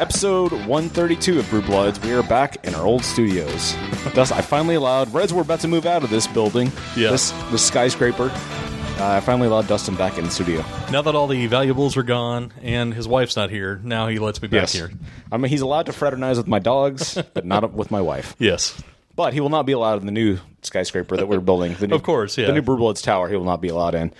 Episode 0.02 0.52
132 0.52 1.38
of 1.38 1.48
Brew 1.52 1.62
Bloods. 1.62 2.00
We 2.02 2.12
are 2.14 2.24
back 2.24 2.66
in 2.66 2.74
our 2.74 2.84
old 2.88 3.06
studios. 3.06 3.76
Thus, 4.16 4.32
I 4.32 4.42
finally 4.42 4.74
allowed 4.74 5.14
Reds. 5.14 5.32
We're 5.32 5.44
about 5.44 5.60
to 5.60 5.68
move 5.68 5.86
out 5.86 6.04
of 6.04 6.10
this 6.10 6.26
building. 6.26 6.72
Yeah. 6.98 7.12
This, 7.12 7.30
this 7.52 7.64
skyscraper. 7.64 8.32
Uh, 8.34 9.06
I 9.18 9.20
finally 9.20 9.48
allowed 9.48 9.68
Dustin 9.68 9.94
back 9.96 10.18
in 10.18 10.24
the 10.24 10.32
studio. 10.32 10.66
Now 10.92 11.04
that 11.04 11.14
all 11.14 11.28
the 11.28 11.46
valuables 11.46 11.98
are 11.98 12.04
gone 12.04 12.52
and 12.64 12.92
his 12.96 13.08
wife's 13.08 13.36
not 13.36 13.52
here, 13.52 13.80
now 13.84 14.08
he 14.08 14.18
lets 14.18 14.42
me 14.42 14.48
back 14.48 14.62
Yes. 14.62 14.74
here. 14.74 14.92
I 15.32 15.38
mean, 15.38 15.52
he's 15.52 15.62
allowed 15.62 15.86
to 15.86 15.94
fraternize 15.94 16.38
with 16.38 16.48
my 16.48 16.58
dogs, 16.60 17.16
but 17.36 17.46
not 17.46 17.72
with 17.72 17.92
my 17.92 18.02
wife. 18.02 18.36
Yes. 18.40 18.82
But 19.16 19.34
he 19.34 19.40
will 19.40 19.50
not 19.50 19.68
be 19.68 19.74
allowed 19.74 20.00
in 20.00 20.08
the 20.08 20.12
new 20.12 20.40
skyscraper 20.64 21.16
that 21.18 21.28
we're 21.28 21.42
building. 21.42 21.76
The 21.76 21.86
new, 21.86 21.96
Of 21.96 22.02
course, 22.02 22.40
yeah. 22.40 22.48
The 22.48 22.54
new 22.54 22.62
Brew 22.64 22.78
Bloods 22.78 23.04
tower. 23.04 23.28
He 23.30 23.36
will 23.36 23.44
not 23.44 23.62
be 23.62 23.68
allowed 23.68 23.94
in. 23.94 24.12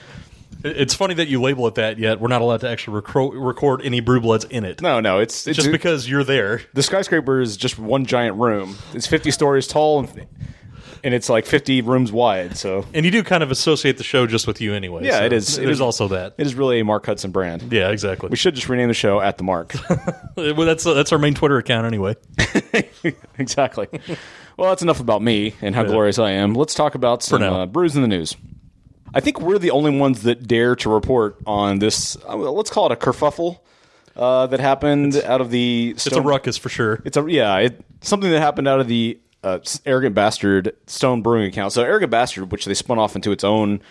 It- 0.64 0.78
It's 0.82 0.94
funny 0.94 1.14
that 1.16 1.28
you 1.28 1.42
label 1.42 1.68
it 1.68 1.76
that, 1.76 1.98
yet 2.00 2.20
we're 2.20 2.28
not 2.28 2.42
allowed 2.42 2.62
to 2.62 2.70
actually 2.70 3.02
recro- 3.02 3.32
record 3.36 3.82
any 3.84 4.00
brew 4.00 4.22
bloods 4.22 4.46
in 4.46 4.64
it. 4.66 4.82
No, 4.82 5.00
no, 5.00 5.20
it's, 5.20 5.48
it's 5.48 5.58
Just 5.58 5.72
because 5.72 6.08
you're 6.10 6.24
there. 6.24 6.62
the 6.74 6.84
skyscraper 6.84 7.42
is 7.42 7.58
just 7.58 7.78
one 7.80 8.06
giant 8.06 8.38
room. 8.38 8.78
It's 8.94 9.08
50 9.08 9.32
stories 9.32 9.68
tall 9.68 10.00
and, 10.02 10.28
and 11.04 11.14
it's 11.14 11.30
like 11.30 11.46
50 11.46 11.82
rooms 11.82 12.12
wide. 12.12 12.58
So 12.58 12.86
And 12.94 13.06
you 13.06 13.12
do 13.12 13.24
kind 13.24 13.42
of 13.44 13.50
associate 13.52 13.98
the 13.98 14.04
show 14.04 14.28
just 14.28 14.46
with 14.46 14.62
you 14.62 14.74
anyway. 14.74 15.06
Yeah, 15.06 15.20
so 15.20 15.26
it 15.26 15.34
is. 15.34 15.58
It 15.58 15.70
is- 15.70 15.82
also 15.82 16.08
that. 16.10 16.36
it 16.38 16.46
is 16.46 16.54
really 16.56 16.80
a 16.80 16.86
Mark 16.86 17.06
Hudson 17.06 17.32
brand. 17.32 17.72
Yeah, 17.74 17.90
exactly. 17.90 18.30
We 18.30 18.36
should 18.38 18.54
just 18.56 18.70
rename 18.70 18.88
the 18.88 18.94
show 18.94 19.20
at 19.20 19.38
the 19.38 19.44
Mark. 19.44 19.74
well, 20.38 20.54
that's 20.66 20.84
that's 20.84 21.12
our 21.12 21.18
main 21.20 21.34
Twitter 21.34 21.58
account 21.58 21.86
anyway. 21.88 22.16
exactly. 23.40 23.88
Well, 24.58 24.70
that's 24.70 24.82
enough 24.84 25.00
about 25.00 25.22
me 25.22 25.56
and 25.62 25.74
how 25.76 25.84
glorious 25.84 26.20
I 26.20 26.32
am. 26.32 26.54
Let's 26.54 26.74
talk 26.76 26.94
about 26.96 27.24
some 27.24 27.42
uh, 27.42 27.66
brews 27.66 27.96
in 27.96 28.02
the 28.04 28.08
news. 28.08 28.36
I 29.14 29.20
think 29.20 29.42
we're 29.42 29.58
the 29.58 29.72
only 29.72 29.98
ones 29.98 30.24
that 30.24 30.48
dare 30.48 30.76
to 30.78 30.90
report 30.90 31.38
on 31.46 31.80
this. 31.80 32.18
Uh, 32.28 32.36
let's 32.36 32.70
call 32.70 32.86
it 32.86 32.92
a 32.92 32.96
kerfuffle 32.96 33.60
uh, 34.16 34.48
that 34.48 34.60
happened 34.60 35.16
out 35.18 35.42
of 35.42 35.52
the. 35.52 35.92
It's 35.92 36.08
a 36.08 36.22
ruckus 36.22 36.58
for 36.58 36.70
sure. 36.70 37.02
It's 37.06 37.18
a 37.18 37.26
yeah, 37.30 37.58
it, 37.58 37.84
something 38.02 38.30
that 38.30 38.40
happened 38.40 38.68
out 38.68 38.80
of 38.80 38.88
the 38.88 39.20
uh, 39.44 39.60
arrogant 39.86 40.16
bastard 40.16 40.76
Stone 40.88 41.22
Brewing 41.22 41.46
account. 41.46 41.74
So 41.74 41.84
arrogant 41.84 42.12
bastard, 42.12 42.52
which 42.52 42.66
they 42.66 42.74
spun 42.74 43.00
off 43.00 43.16
into 43.16 43.32
its 43.32 43.44
own 43.44 43.82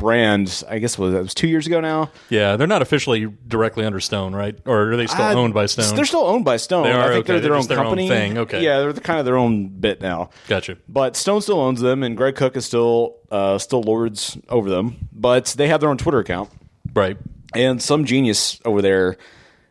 brand. 0.00 0.64
I 0.68 0.78
guess 0.78 0.98
was 0.98 1.14
it 1.14 1.20
was 1.22 1.34
two 1.34 1.46
years 1.48 1.66
ago 1.66 1.80
now. 1.80 2.10
Yeah, 2.28 2.56
they're 2.56 2.66
not 2.66 2.82
officially 2.82 3.26
directly 3.46 3.84
under 3.84 4.00
Stone, 4.00 4.34
right? 4.34 4.58
Or 4.66 4.90
are 4.92 4.96
they 4.96 5.06
still 5.06 5.22
Uh, 5.24 5.34
owned 5.34 5.54
by 5.54 5.66
Stone? 5.66 5.94
They're 5.94 6.04
still 6.04 6.24
owned 6.26 6.44
by 6.44 6.56
Stone. 6.56 6.84
They 6.84 6.92
are, 6.92 7.00
I 7.00 7.06
think 7.12 7.24
okay. 7.24 7.32
they're 7.34 7.40
their 7.40 7.50
They're 7.50 7.58
own 7.58 7.66
their 7.66 7.78
own 7.78 7.84
company. 7.84 8.08
thing, 8.08 8.38
okay. 8.38 8.62
Yeah, 8.64 8.80
they're 8.80 8.92
the, 8.92 9.00
kind 9.00 9.18
of 9.18 9.24
their 9.26 9.36
own 9.36 9.68
bit 9.68 10.00
now. 10.00 10.30
Gotcha. 10.48 10.76
But 10.88 11.16
Stone 11.16 11.42
still 11.42 11.60
owns 11.60 11.80
them, 11.80 12.02
and 12.02 12.16
Greg 12.16 12.34
Koch 12.34 12.56
is 12.56 12.64
still 12.64 13.16
uh, 13.30 13.58
still 13.58 13.82
lords 13.82 14.36
over 14.48 14.68
them. 14.68 15.08
But 15.12 15.54
they 15.56 15.68
have 15.68 15.80
their 15.80 15.90
own 15.90 15.98
Twitter 15.98 16.18
account, 16.18 16.50
Right. 16.94 17.16
and 17.54 17.80
some 17.82 18.04
genius 18.04 18.58
over 18.64 18.82
there. 18.82 19.16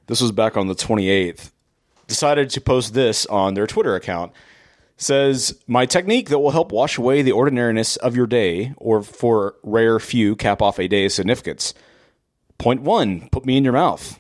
This 0.08 0.22
was 0.22 0.32
back 0.32 0.56
on 0.58 0.68
the 0.68 0.76
twenty 0.76 1.10
eighth. 1.10 1.52
Decided 2.08 2.50
to 2.52 2.62
post 2.62 2.94
this 2.96 3.26
on 3.28 3.54
their 3.54 3.68
Twitter 3.68 3.96
account. 3.96 4.32
Says 5.02 5.58
my 5.66 5.86
technique 5.86 6.28
that 6.28 6.40
will 6.40 6.52
help 6.52 6.74
wash 6.74 6.98
away 6.98 7.22
the 7.22 7.32
ordinariness 7.32 7.96
of 7.96 8.18
your 8.18 8.28
day, 8.28 8.74
or 8.76 9.02
for 9.02 9.56
rare 9.64 9.98
few, 9.98 10.36
cap 10.36 10.62
off 10.62 10.78
a 10.78 10.90
day's 10.90 11.14
significance. 11.14 11.74
Point 12.58 12.82
one: 12.82 13.30
put 13.32 13.46
me 13.46 13.56
in 13.56 13.64
your 13.64 13.72
mouth. 13.72 14.20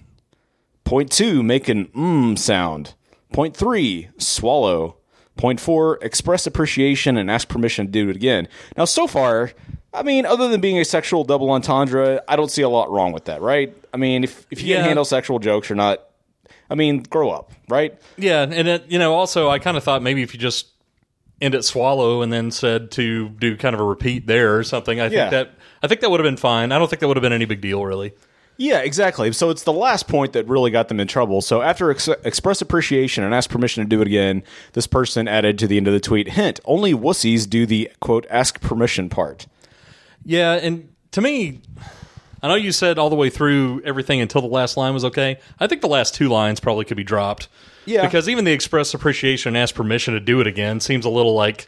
Point 0.85 1.11
two: 1.11 1.43
make 1.43 1.67
an 1.67 1.87
mmm 1.87 2.39
sound. 2.39 2.93
Point 3.33 3.57
three: 3.57 4.07
swallow. 4.17 4.95
Point 5.35 5.59
four: 5.59 5.99
express 6.01 6.47
appreciation 6.47 7.17
and 7.17 7.29
ask 7.29 7.49
permission 7.49 7.87
to 7.87 7.91
do 7.91 8.09
it 8.09 8.15
again. 8.15 8.47
Now, 8.77 8.85
so 8.85 9.05
far, 9.05 9.51
I 9.93 10.01
mean, 10.03 10.25
other 10.25 10.47
than 10.47 10.61
being 10.61 10.79
a 10.79 10.85
sexual 10.85 11.25
double 11.25 11.51
entendre, 11.51 12.21
I 12.25 12.37
don't 12.37 12.49
see 12.51 12.61
a 12.61 12.69
lot 12.69 12.89
wrong 12.89 13.11
with 13.11 13.25
that, 13.25 13.41
right? 13.41 13.75
I 13.93 13.97
mean, 13.97 14.23
if 14.23 14.47
if 14.49 14.61
you 14.61 14.69
Yeah. 14.69 14.77
can 14.77 14.85
handle 14.85 15.03
sexual 15.03 15.39
jokes, 15.39 15.67
you're 15.67 15.75
not. 15.75 16.05
I 16.69 16.75
mean, 16.75 17.03
grow 17.03 17.29
up, 17.31 17.51
right? 17.67 17.99
Yeah, 18.17 18.41
and 18.43 18.67
it, 18.67 18.85
you 18.89 18.99
know, 18.99 19.15
also 19.15 19.49
I 19.49 19.59
kind 19.59 19.75
of 19.77 19.83
thought 19.83 20.01
maybe 20.03 20.21
if 20.21 20.33
you 20.33 20.39
just 20.39 20.67
end 21.41 21.55
at 21.55 21.63
swallow 21.65 22.21
and 22.21 22.31
then 22.33 22.51
said 22.51 22.91
to 22.91 23.29
do 23.29 23.55
kind 23.57 23.73
of 23.73 23.79
a 23.79 23.83
repeat 23.83 24.27
there 24.27 24.57
or 24.57 24.63
something, 24.63 24.99
I 24.99 25.03
think 25.09 25.13
Yeah. 25.17 25.29
that 25.29 25.51
I 25.81 25.87
think 25.87 26.01
that 26.01 26.11
would 26.11 26.19
have 26.19 26.25
been 26.25 26.37
fine. 26.37 26.71
I 26.71 26.77
don't 26.77 26.89
think 26.89 26.99
that 26.99 27.07
would 27.07 27.15
have 27.17 27.21
been 27.21 27.33
any 27.33 27.45
big 27.45 27.61
deal 27.61 27.85
really. 27.85 28.13
Yeah, 28.57 28.79
exactly. 28.79 29.31
So 29.31 29.49
it's 29.49 29.63
the 29.63 29.71
last 29.71 30.09
point 30.09 30.33
that 30.33 30.45
really 30.49 30.69
got 30.69 30.89
them 30.89 30.99
in 30.99 31.07
trouble. 31.07 31.39
So 31.41 31.61
after 31.61 31.89
ex- 31.91 32.09
express 32.25 32.61
appreciation 32.61 33.23
and 33.23 33.33
ask 33.33 33.49
permission 33.49 33.81
to 33.83 33.87
do 33.89 34.01
it 34.01 34.07
again, 34.07 34.43
this 34.73 34.85
person 34.85 35.29
added 35.29 35.57
to 35.59 35.67
the 35.67 35.77
end 35.77 35.87
of 35.87 35.93
the 35.93 35.99
tweet, 36.01 36.31
hint, 36.31 36.59
only 36.65 36.93
wussies 36.93 37.49
do 37.49 37.65
the 37.65 37.89
quote 38.01 38.27
ask 38.29 38.59
permission 38.59 39.07
part. 39.07 39.47
Yeah, 40.25 40.55
and 40.55 40.93
to 41.11 41.21
me, 41.21 41.61
I 42.41 42.47
know 42.47 42.55
you 42.55 42.71
said 42.71 42.97
all 42.97 43.09
the 43.09 43.15
way 43.15 43.29
through 43.29 43.81
everything 43.85 44.21
until 44.21 44.41
the 44.41 44.47
last 44.47 44.77
line 44.77 44.93
was 44.93 45.03
okay. 45.05 45.39
I 45.59 45.67
think 45.67 45.81
the 45.81 45.87
last 45.87 46.15
two 46.15 46.29
lines 46.29 46.59
probably 46.59 46.85
could 46.85 46.97
be 46.97 47.03
dropped. 47.03 47.47
Yeah. 47.85 48.05
because 48.05 48.29
even 48.29 48.45
the 48.45 48.51
express 48.51 48.93
appreciation 48.93 49.49
and 49.55 49.57
ask 49.57 49.73
permission 49.73 50.13
to 50.13 50.19
do 50.19 50.39
it 50.41 50.45
again 50.47 50.79
seems 50.79 51.05
a 51.05 51.09
little 51.09 51.33
like 51.33 51.67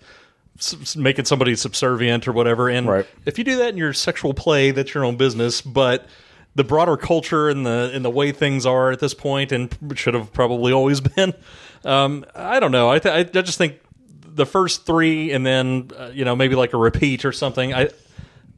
s- 0.60 0.96
making 0.96 1.26
somebody 1.26 1.56
subservient 1.56 2.28
or 2.28 2.32
whatever. 2.32 2.70
And 2.70 2.88
Right. 2.88 3.08
if 3.26 3.38
you 3.40 3.44
do 3.44 3.58
that 3.58 3.70
in 3.70 3.78
your 3.78 3.92
sexual 3.94 4.34
play, 4.36 4.70
that's 4.72 4.94
your 4.94 5.04
own 5.04 5.16
business. 5.18 5.62
But 5.62 6.06
the 6.54 6.64
broader 6.64 6.96
culture 6.98 7.50
and 7.50 7.66
the 7.66 7.90
and 7.94 8.04
the 8.06 8.10
way 8.10 8.32
things 8.32 8.66
are 8.68 8.92
at 8.92 9.00
this 9.00 9.14
point, 9.16 9.52
and 9.52 9.76
should 9.96 10.14
have 10.14 10.32
probably 10.32 10.72
always 10.72 11.00
been. 11.16 11.34
Um, 11.84 12.24
I 12.36 12.60
don't 12.60 12.72
know. 12.74 12.90
I 12.92 13.00
th- 13.00 13.36
I 13.36 13.42
just 13.42 13.58
think 13.58 13.80
the 14.22 14.46
first 14.46 14.86
three, 14.86 15.32
and 15.32 15.44
then 15.46 15.90
uh, 15.98 16.12
you 16.14 16.24
know 16.26 16.36
maybe 16.36 16.56
like 16.56 16.74
a 16.74 16.78
repeat 16.78 17.26
or 17.26 17.32
something. 17.32 17.74
I 17.74 17.90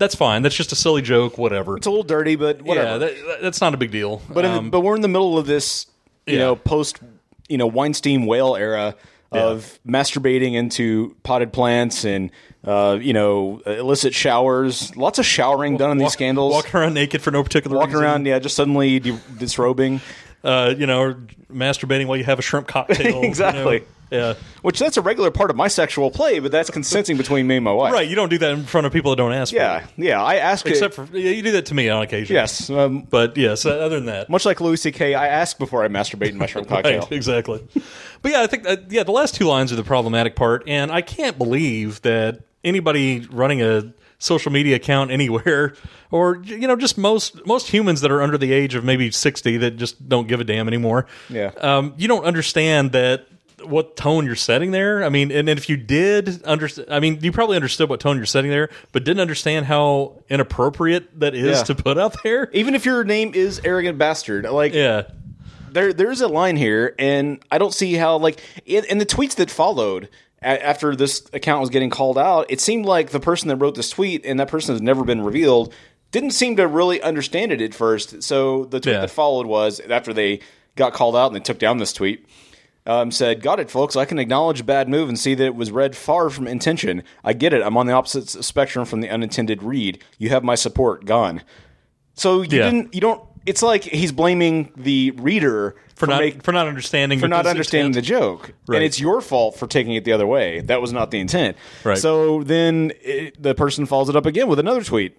that's 0.04 0.16
fine. 0.16 0.42
That's 0.42 0.56
just 0.56 0.72
a 0.72 0.76
silly 0.76 1.02
joke. 1.02 1.38
Whatever. 1.38 1.78
It's 1.78 1.88
a 1.88 1.90
little 1.90 2.04
dirty, 2.04 2.36
but 2.36 2.62
whatever. 2.62 2.90
Yeah, 2.90 2.98
that, 2.98 3.42
that's 3.42 3.62
not 3.62 3.74
a 3.74 3.78
big 3.78 3.92
deal. 3.92 4.22
but 4.30 4.46
Um, 4.46 4.70
but 4.70 4.82
we're 4.82 4.96
in 4.96 5.02
the 5.02 5.08
middle 5.08 5.38
of 5.38 5.48
this, 5.48 5.88
you 6.28 6.34
yeah. 6.34 6.40
know, 6.40 6.56
post 6.56 7.00
you 7.48 7.58
know 7.58 7.68
Weinstein 7.68 8.26
whale 8.26 8.56
era 8.56 8.96
of 9.32 9.80
masturbating 9.88 10.54
into 10.54 11.16
potted 11.24 11.52
plants 11.52 12.06
and 12.06 12.30
uh, 12.66 12.98
you 13.02 13.14
know 13.14 13.62
illicit 13.66 14.14
showers. 14.14 14.96
Lots 14.96 15.20
of 15.20 15.26
showering 15.26 15.78
done 15.78 15.92
in 15.92 15.98
these 15.98 16.14
scandals. 16.14 16.54
walking 16.54 16.76
around 16.76 16.94
naked 16.94 17.22
for 17.22 17.32
no 17.32 17.44
particular 17.44 17.76
reason. 17.76 17.80
Walking 17.80 17.94
reason. 17.96 18.04
around, 18.06 18.26
yeah, 18.28 18.40
just 18.40 18.56
suddenly 18.56 19.00
de- 19.00 19.20
disrobing. 19.38 20.02
uh, 20.44 20.74
you 20.78 20.86
know, 20.86 21.00
or 21.02 21.14
masturbating 21.52 22.08
while 22.08 22.18
you 22.18 22.24
have 22.24 22.40
a 22.40 22.42
shrimp 22.42 22.68
cocktail. 22.68 23.22
you 23.22 23.24
Exactly. 23.28 23.80
know? 23.80 23.86
Yeah. 24.12 24.34
Which 24.62 24.78
that's 24.78 24.98
a 24.98 25.02
regular 25.02 25.32
part 25.32 25.50
of 25.50 25.56
my 25.56 25.68
sexual 25.68 26.12
play, 26.12 26.38
but 26.38 26.52
that's 26.52 26.70
consenting 26.70 27.18
between 27.18 27.48
me 27.48 27.56
and 27.56 27.66
my 27.66 27.72
wife. 27.72 27.94
Right. 27.94 28.08
You 28.08 28.16
don't 28.16 28.30
do 28.30 28.38
that 28.38 28.52
in 28.52 28.64
front 28.64 28.86
of 28.86 28.94
people 28.94 29.10
that 29.10 29.16
don't 29.16 29.34
ask 29.34 29.52
Yeah, 29.52 29.88
yeah. 29.98 30.22
I 30.22 30.36
ask 30.36 30.68
Except 30.68 30.94
it, 31.00 31.08
for 31.08 31.18
yeah, 31.18 31.32
you 31.32 31.42
do 31.42 31.54
that 31.54 31.66
to 31.68 31.74
me 31.74 31.90
on 31.90 32.04
occasion. 32.04 32.36
yes. 32.36 32.70
Um, 32.70 33.08
But 33.10 33.36
yes, 33.38 33.66
uh, 33.66 33.72
other 33.72 33.96
than 33.96 34.06
that. 34.06 34.30
much 34.30 34.46
like 34.46 34.62
Louis 34.62 34.78
C.K., 34.80 35.16
I 35.16 35.28
ask 35.30 35.58
before 35.58 35.84
I 35.84 35.88
masturbate 35.88 36.30
in 36.30 36.38
my 36.38 36.46
shrimp 36.46 36.68
cocktail. 36.70 37.00
Right, 37.00 37.12
exactly. 37.12 37.68
But 38.22 38.32
yeah, 38.34 38.42
I 38.44 38.48
think 38.48 38.64
that, 38.64 38.92
yeah, 38.92 39.02
the 39.02 39.12
last 39.12 39.34
two 39.34 39.46
lines 39.46 39.74
are 39.74 39.78
the 39.78 39.84
problematic 39.84 40.36
part, 40.36 40.64
and 40.68 40.92
I 40.92 41.02
can't 41.02 41.40
believe 41.40 42.00
that 42.04 42.42
anybody 42.64 43.22
running 43.32 43.64
a 43.64 43.94
social 44.24 44.52
media 44.52 44.76
account 44.78 45.12
anywhere, 45.12 45.74
or 46.12 46.38
you 46.44 46.68
know, 46.68 46.76
just 46.78 46.98
most 46.98 47.46
most 47.46 47.68
humans 47.68 48.02
that 48.02 48.12
are 48.12 48.22
under 48.22 48.38
the 48.38 48.52
age 48.54 48.74
of 48.76 48.84
maybe 48.84 49.12
sixty 49.12 49.58
that 49.58 49.72
just 49.78 50.08
don't 50.08 50.28
give 50.28 50.40
a 50.40 50.44
damn 50.44 50.68
anymore. 50.68 51.06
Yeah. 51.30 51.52
um, 51.60 51.94
you 51.98 52.08
don't 52.08 52.24
understand 52.24 52.94
that 52.94 53.28
what 53.66 53.96
tone 53.96 54.26
you're 54.26 54.36
setting 54.36 54.72
there. 54.72 55.04
I 55.06 55.10
mean, 55.10 55.32
and 55.32 55.48
if 55.48 55.70
you 55.70 55.78
did 55.78 56.44
understand, 56.44 56.90
I 56.92 57.00
mean, 57.00 57.20
you 57.22 57.32
probably 57.32 57.56
understood 57.56 57.88
what 57.90 58.00
tone 58.02 58.18
you're 58.18 58.26
setting 58.26 58.52
there, 58.52 58.70
but 58.92 59.04
didn't 59.06 59.22
understand 59.22 59.66
how 59.68 60.22
inappropriate 60.30 61.20
that 61.22 61.34
is 61.34 61.60
Yeah. 61.60 61.64
to 61.66 61.76
put 61.76 61.98
out 61.98 62.16
there. 62.24 62.50
Even 62.54 62.76
if 62.76 62.86
your 62.86 63.04
name 63.06 63.32
is 63.34 63.62
arrogant 63.64 63.98
bastard, 63.98 64.46
like 64.46 64.74
Yeah. 64.74 65.04
there 65.72 65.94
there's 65.94 66.20
a 66.22 66.28
line 66.28 66.58
here, 66.58 66.94
and 67.00 67.40
I 67.52 67.58
don't 67.58 67.74
see 67.74 67.94
how 67.94 68.18
like 68.18 68.42
in, 68.66 68.84
in 68.86 68.98
the 68.98 69.06
tweets 69.06 69.36
that 69.36 69.50
followed 69.50 70.10
a- 70.44 70.66
after 70.66 70.96
this 70.96 71.24
account 71.34 71.62
was 71.62 71.70
getting 71.70 71.90
called 71.90 72.18
out, 72.18 72.46
it 72.50 72.60
seemed 72.62 72.86
like 72.86 73.10
the 73.12 73.20
person 73.20 73.48
that 73.50 73.56
wrote 73.58 73.76
this 73.76 73.90
tweet 73.90 74.26
and 74.26 74.40
that 74.40 74.48
person 74.48 74.74
has 74.76 74.82
never 74.82 75.04
been 75.04 75.22
revealed 75.22 75.74
didn't 76.12 76.32
seem 76.32 76.56
to 76.58 76.68
really 76.68 77.02
understand 77.02 77.52
it 77.52 77.62
at 77.62 77.74
first. 77.74 78.22
So 78.24 78.66
the 78.66 78.80
tweet 78.80 78.94
Yeah. 78.96 79.02
that 79.02 79.10
followed 79.12 79.48
was 79.48 79.80
after 79.90 80.14
they 80.14 80.40
got 80.76 80.94
called 80.94 81.16
out 81.16 81.28
and 81.28 81.36
they 81.36 81.40
took 81.40 81.60
down 81.60 81.78
this 81.78 81.94
tweet. 81.94 82.26
Um, 82.86 83.12
said, 83.12 83.42
"Got 83.42 83.62
it, 83.62 83.72
folks. 83.72 83.96
I 83.96 84.04
can 84.04 84.20
acknowledge 84.20 84.60
a 84.60 84.64
bad 84.66 84.90
move 84.90 85.08
and 85.08 85.18
see 85.18 85.36
that 85.36 85.46
it 85.46 85.56
was 85.56 85.72
read 85.72 85.96
far 85.96 86.30
from 86.30 86.48
intention. 86.48 87.02
I 87.24 87.32
get 87.32 87.54
it. 87.54 87.62
I'm 87.64 87.78
on 87.78 87.86
the 87.88 87.94
opposite 87.94 88.28
spectrum 88.44 88.84
from 88.86 89.00
the 89.00 89.10
unintended 89.10 89.64
read. 89.64 90.00
You 90.18 90.30
have 90.30 90.44
my 90.44 90.56
support. 90.56 91.06
Gone. 91.06 91.44
So 92.14 92.42
you 92.42 92.58
Yeah. 92.58 92.66
didn't. 92.70 92.94
You 92.94 93.00
don't 93.00 93.22
it's 93.46 93.62
like 93.62 93.84
he's 93.84 94.12
blaming 94.12 94.72
the 94.76 95.12
reader 95.12 95.76
for 95.96 96.08
not 96.08 96.20
make- 96.22 96.44
for 96.44 96.52
not 96.52 96.68
understanding 96.68 97.20
for 97.20 97.28
not 97.28 97.46
understanding 97.46 97.88
intent. 97.92 98.06
the 98.06 98.10
joke, 98.10 98.52
Right. 98.68 98.78
and 98.78 98.86
it's 98.86 99.00
your 99.00 99.22
fault 99.22 99.58
for 99.58 99.68
taking 99.68 99.94
it 99.94 100.06
the 100.06 100.12
other 100.14 100.28
way. 100.28 100.62
That 100.62 100.82
was 100.82 100.92
not 100.94 101.12
the 101.12 101.20
intent. 101.20 101.58
Right. 101.84 101.98
So 101.98 102.44
then 102.44 102.92
it, 103.04 103.42
the 103.42 103.54
person 103.56 103.86
follows 103.86 104.10
it 104.10 104.16
up 104.16 104.26
again 104.26 104.48
with 104.48 104.60
another 104.60 104.84
tweet, 104.84 105.18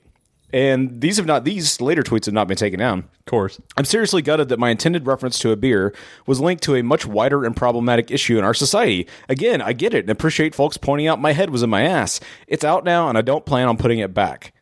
and 0.53 1.00
these 1.00 1.17
have 1.19 1.26
not 1.26 1.44
these 1.44 1.81
later 1.81 2.03
tweets 2.03 2.25
have 2.26 2.35
not 2.35 2.49
been 2.49 2.56
taken 2.56 2.79
down. 2.79 3.00
Of 3.00 3.25
course. 3.26 3.61
I'm 3.76 3.85
seriously 3.85 4.21
gutted 4.23 4.49
that 4.49 4.59
my 4.59 4.71
intended 4.71 5.06
reference 5.06 5.38
to 5.41 5.50
a 5.53 5.56
beer 5.56 5.94
was 6.26 6.41
linked 6.41 6.62
to 6.65 6.75
a 6.76 6.82
much 6.82 7.06
wider 7.06 7.44
and 7.44 7.56
problematic 7.56 8.11
issue 8.11 8.38
in 8.38 8.44
our 8.44 8.55
society. 8.55 9.06
Again, 9.29 9.61
I 9.62 9.73
get 9.75 9.94
it 9.94 10.00
and 10.05 10.11
appreciate 10.11 10.55
folks 10.55 10.76
pointing 10.76 11.06
out 11.06 11.21
my 11.21 11.32
head 11.32 11.50
was 11.50 11.62
in 11.62 11.71
my 11.71 11.82
ass. 11.82 12.21
It's 12.47 12.65
out 12.65 12.85
now, 12.85 13.09
and 13.09 13.17
I 13.19 13.23
don't 13.23 13.47
plan 13.47 13.69
on 13.69 13.76
putting 13.76 13.99
it 14.00 14.12
back. 14.12 14.53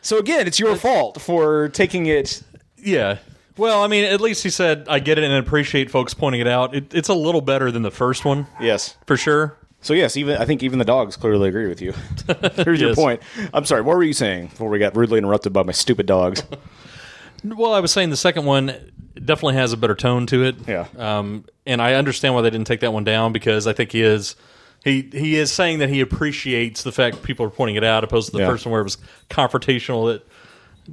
So 0.00 0.18
again, 0.18 0.46
it's 0.46 0.60
your 0.60 0.76
fault 0.76 1.20
for 1.20 1.68
taking 1.70 2.06
it. 2.06 2.42
Yeah. 2.82 3.18
Well, 3.56 3.82
I 3.82 3.88
mean, 3.88 4.04
at 4.04 4.20
least 4.20 4.42
he 4.44 4.50
said, 4.50 4.86
I 4.88 5.00
get 5.00 5.18
it 5.18 5.24
and 5.24 5.34
appreciate 5.34 5.90
folks 5.90 6.14
pointing 6.14 6.40
it 6.40 6.46
out. 6.46 6.74
It, 6.76 6.94
it's 6.94 7.08
a 7.08 7.14
little 7.14 7.40
better 7.40 7.72
than 7.72 7.82
the 7.82 7.90
first 7.90 8.24
one, 8.24 8.46
Yes. 8.60 8.96
for 9.06 9.16
sure. 9.16 9.56
So 9.80 9.94
yes, 9.94 10.16
even 10.16 10.36
I 10.38 10.44
think 10.44 10.62
even 10.62 10.78
the 10.78 10.84
dogs 10.84 11.16
clearly 11.16 11.48
agree 11.48 11.66
with 11.68 11.80
you. 11.82 11.92
Here's 12.54 12.80
your 12.80 12.90
Yes. 12.90 12.96
point. 12.98 13.22
I'm 13.54 13.64
sorry. 13.64 13.82
What 13.82 13.96
were 13.96 14.02
you 14.04 14.12
saying 14.12 14.48
before 14.48 14.68
we 14.68 14.78
got 14.78 14.96
rudely 14.96 15.18
interrupted 15.18 15.52
by 15.52 15.62
my 15.64 15.72
stupid 15.72 16.06
dogs? 16.06 16.42
Well, 17.44 17.72
I 17.72 17.78
was 17.78 17.92
saying 17.92 18.10
the 18.10 18.16
second 18.16 18.46
one 18.46 18.74
definitely 19.14 19.54
has 19.54 19.72
a 19.72 19.76
better 19.76 19.94
tone 19.94 20.26
to 20.26 20.42
it. 20.42 20.56
Yeah. 20.66 20.86
Um, 20.96 21.44
and 21.66 21.80
I 21.80 21.94
understand 21.94 22.34
why 22.34 22.42
they 22.42 22.50
didn't 22.50 22.66
take 22.66 22.80
that 22.80 22.92
one 22.92 23.04
down 23.04 23.32
because 23.32 23.68
I 23.68 23.72
think 23.72 23.92
he 23.92 24.02
is 24.02 24.34
he 24.84 25.08
he 25.12 25.36
is 25.36 25.52
saying 25.52 25.78
that 25.78 25.88
he 25.88 26.00
appreciates 26.00 26.82
the 26.82 26.90
fact 26.90 27.22
people 27.22 27.46
are 27.46 27.50
pointing 27.50 27.76
it 27.76 27.84
out, 27.84 28.02
opposed 28.02 28.26
to 28.26 28.32
the 28.32 28.38
Yeah. 28.40 28.48
first 28.48 28.66
one 28.66 28.72
where 28.72 28.80
it 28.80 28.84
was 28.84 28.98
confrontational. 29.30 30.12
That 30.12 30.26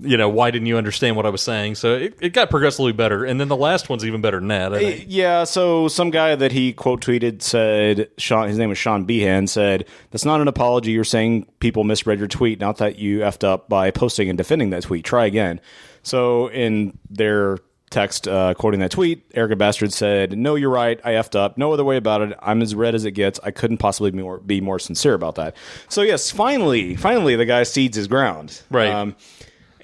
you 0.01 0.17
know 0.17 0.29
why 0.29 0.51
didn't 0.51 0.67
you 0.67 0.77
understand 0.77 1.15
what 1.15 1.25
I 1.25 1.29
was 1.29 1.41
saying? 1.41 1.75
So 1.75 1.95
it, 1.95 2.17
it 2.19 2.33
got 2.33 2.49
progressively 2.49 2.91
better, 2.91 3.23
and 3.23 3.39
then 3.39 3.47
the 3.47 3.55
last 3.55 3.89
one's 3.89 4.05
even 4.05 4.21
better 4.21 4.39
than 4.39 4.49
that. 4.49 4.73
I 4.73 4.79
think. 4.79 5.05
Yeah, 5.07 5.43
so 5.43 5.87
some 5.87 6.09
guy 6.09 6.35
that 6.35 6.51
he 6.51 6.73
quote 6.73 7.01
tweeted 7.01 7.41
said 7.41 8.09
Sean 8.17 8.47
his 8.47 8.57
name 8.57 8.69
was 8.69 8.77
Sean 8.77 9.05
Behan 9.05 9.47
said 9.47 9.85
that's 10.11 10.25
not 10.25 10.41
an 10.41 10.47
apology. 10.47 10.91
You're 10.91 11.03
saying 11.03 11.47
people 11.59 11.83
misread 11.83 12.19
your 12.19 12.27
tweet, 12.27 12.59
not 12.59 12.77
that 12.77 12.99
you 12.99 13.19
effed 13.19 13.43
up 13.43 13.69
by 13.69 13.91
posting 13.91 14.29
and 14.29 14.37
defending 14.37 14.69
that 14.71 14.83
tweet. 14.83 15.05
Try 15.05 15.25
again. 15.25 15.61
So 16.03 16.49
in 16.51 16.97
their 17.09 17.57
text 17.89 18.27
uh, 18.27 18.53
quoting 18.55 18.81
that 18.81 18.91
tweet, 18.91 19.23
Arrogant 19.33 19.59
Bastard 19.59 19.93
said, 19.93 20.37
"No, 20.37 20.55
you're 20.55 20.69
right. 20.69 20.99
I 21.03 21.11
effed 21.11 21.35
up. 21.35 21.57
No 21.57 21.71
other 21.71 21.83
way 21.83 21.97
about 21.97 22.21
it. 22.21 22.37
I'm 22.41 22.61
as 22.61 22.75
red 22.75 22.93
as 22.93 23.05
it 23.05 23.11
gets. 23.11 23.39
I 23.43 23.51
couldn't 23.51 23.77
possibly 23.77 24.11
be 24.11 24.21
more, 24.21 24.39
be 24.39 24.61
more 24.61 24.79
sincere 24.79 25.13
about 25.13 25.35
that." 25.35 25.55
So 25.87 26.01
yes, 26.01 26.29
finally, 26.29 26.95
finally, 26.95 27.35
the 27.35 27.45
guy 27.45 27.63
cedes 27.63 27.95
his 27.95 28.07
ground. 28.07 28.61
Right. 28.69 28.89
Um, 28.89 29.15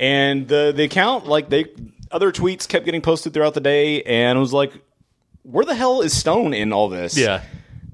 and 0.01 0.47
the 0.49 0.73
the 0.75 0.83
account 0.83 1.27
like 1.27 1.47
they 1.49 1.65
other 2.11 2.31
tweets 2.33 2.67
kept 2.67 2.83
getting 2.83 3.01
posted 3.01 3.33
throughout 3.33 3.53
the 3.53 3.61
day, 3.61 4.03
and 4.03 4.37
it 4.37 4.41
was 4.41 4.51
like, 4.51 4.73
where 5.43 5.63
the 5.63 5.75
hell 5.75 6.01
is 6.01 6.11
Stone 6.17 6.53
in 6.53 6.73
all 6.73 6.89
this? 6.89 7.17
Yeah. 7.17 7.41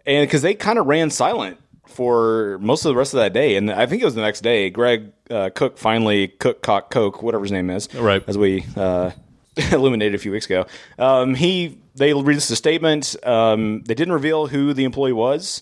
and 0.07 0.25
because 0.27 0.41
they 0.41 0.55
kind 0.55 0.79
of 0.79 0.87
ran 0.87 1.11
silent 1.11 1.59
for 1.85 2.57
most 2.59 2.85
of 2.85 2.89
the 2.89 2.95
rest 2.95 3.13
of 3.13 3.19
that 3.19 3.33
day, 3.33 3.55
and 3.57 3.71
I 3.71 3.85
think 3.85 4.01
it 4.01 4.05
was 4.05 4.15
the 4.15 4.21
next 4.21 4.41
day. 4.41 4.69
Greg 4.69 5.11
uh, 5.29 5.49
Cook 5.53 5.77
finally 5.77 6.29
Cook 6.29 6.61
Cock 6.63 6.89
Coke, 6.89 7.21
whatever 7.21 7.43
his 7.43 7.51
name 7.51 7.69
is, 7.69 7.93
Right. 7.93 8.23
As 8.27 8.37
we 8.37 8.65
uh, 8.75 9.11
illuminated 9.71 10.15
a 10.15 10.17
few 10.17 10.31
weeks 10.31 10.45
ago, 10.47 10.65
um, 10.97 11.35
he 11.35 11.77
they 11.95 12.13
released 12.13 12.49
a 12.51 12.55
statement. 12.55 13.15
Um, 13.23 13.81
they 13.83 13.93
didn't 13.95 14.13
reveal 14.13 14.47
who 14.47 14.73
the 14.73 14.83
employee 14.83 15.13
was 15.13 15.61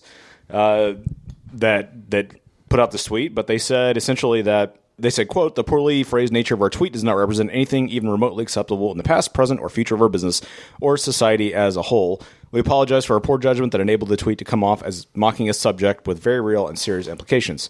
uh, 0.50 0.94
that 1.54 2.10
that 2.10 2.32
put 2.68 2.80
out 2.80 2.90
this 2.90 3.04
tweet, 3.04 3.34
but 3.34 3.46
they 3.48 3.58
said 3.58 3.96
essentially 3.96 4.42
that. 4.42 4.76
They 4.98 5.10
said, 5.10 5.28
quote, 5.28 5.56
the 5.56 5.64
poorly 5.64 6.02
phrased 6.04 6.32
nature 6.32 6.54
of 6.54 6.62
our 6.62 6.70
tweet 6.70 6.94
does 6.94 7.04
not 7.04 7.16
represent 7.18 7.50
anything 7.52 7.90
even 7.90 8.08
remotely 8.08 8.42
acceptable 8.42 8.90
in 8.92 8.96
the 8.96 9.04
past, 9.04 9.34
present, 9.34 9.60
or 9.60 9.68
future 9.68 9.94
of 9.94 10.00
our 10.00 10.08
business 10.08 10.40
or 10.80 10.96
society 10.96 11.52
as 11.52 11.76
a 11.76 11.82
whole. 11.82 12.22
We 12.50 12.60
apologize 12.60 13.04
for 13.04 13.12
our 13.12 13.20
poor 13.20 13.36
judgment 13.36 13.72
that 13.72 13.80
enabled 13.82 14.08
the 14.08 14.16
tweet 14.16 14.38
to 14.38 14.44
come 14.46 14.64
off 14.64 14.82
as 14.82 15.06
mocking 15.14 15.50
a 15.50 15.54
subject 15.54 16.06
with 16.06 16.18
very 16.18 16.40
real 16.40 16.66
and 16.66 16.78
serious 16.78 17.08
implications. 17.08 17.68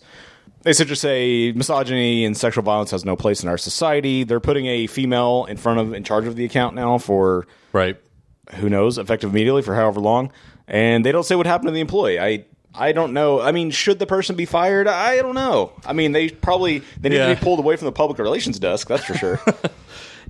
They 0.63 0.73
said 0.73 0.87
just 0.87 1.03
say 1.03 1.51
misogyny 1.53 2.25
and 2.25 2.37
sexual 2.37 2.63
violence 2.63 2.93
has 2.93 3.05
no 3.05 3.17
place 3.17 3.43
in 3.43 3.49
our 3.49 3.59
society. 3.59 4.23
They're 4.23 4.39
putting 4.41 4.67
a 4.67 4.87
female 4.87 5.47
in 5.49 5.57
front 5.57 5.81
of, 5.81 5.95
in 5.95 6.05
charge 6.05 6.27
of 6.27 6.37
the 6.37 6.45
account 6.45 6.77
now 6.77 6.99
for 6.99 7.47
Right. 7.73 7.97
who 8.55 8.69
knows, 8.69 8.99
effective 8.99 9.31
immediately 9.31 9.63
for 9.63 9.75
however 9.75 10.01
long. 10.01 10.31
And 10.69 11.05
they 11.05 11.13
don't 11.13 11.25
say 11.25 11.35
what 11.37 11.47
happened 11.47 11.69
to 11.69 11.73
the 11.73 11.81
employee. 11.81 12.19
I 12.21 12.45
I 12.79 12.93
don't 12.93 13.13
know. 13.13 13.41
I 13.41 13.53
mean, 13.53 13.71
should 13.71 13.99
the 13.99 14.07
person 14.07 14.37
be 14.37 14.45
fired? 14.45 14.87
I 14.87 15.17
don't 15.19 15.35
know. 15.35 15.73
I 15.85 15.93
mean, 15.93 16.13
they 16.13 16.29
probably 16.29 16.83
they 17.01 17.09
need 17.09 17.17
Yeah. 17.17 17.29
to 17.29 17.35
be 17.37 17.41
pulled 17.41 17.59
away 17.59 17.77
from 17.77 17.87
the 17.87 17.93
public 17.93 18.19
relations 18.19 18.59
desk. 18.59 18.89
That's 18.89 19.05
for 19.05 19.15
sure. 19.15 19.41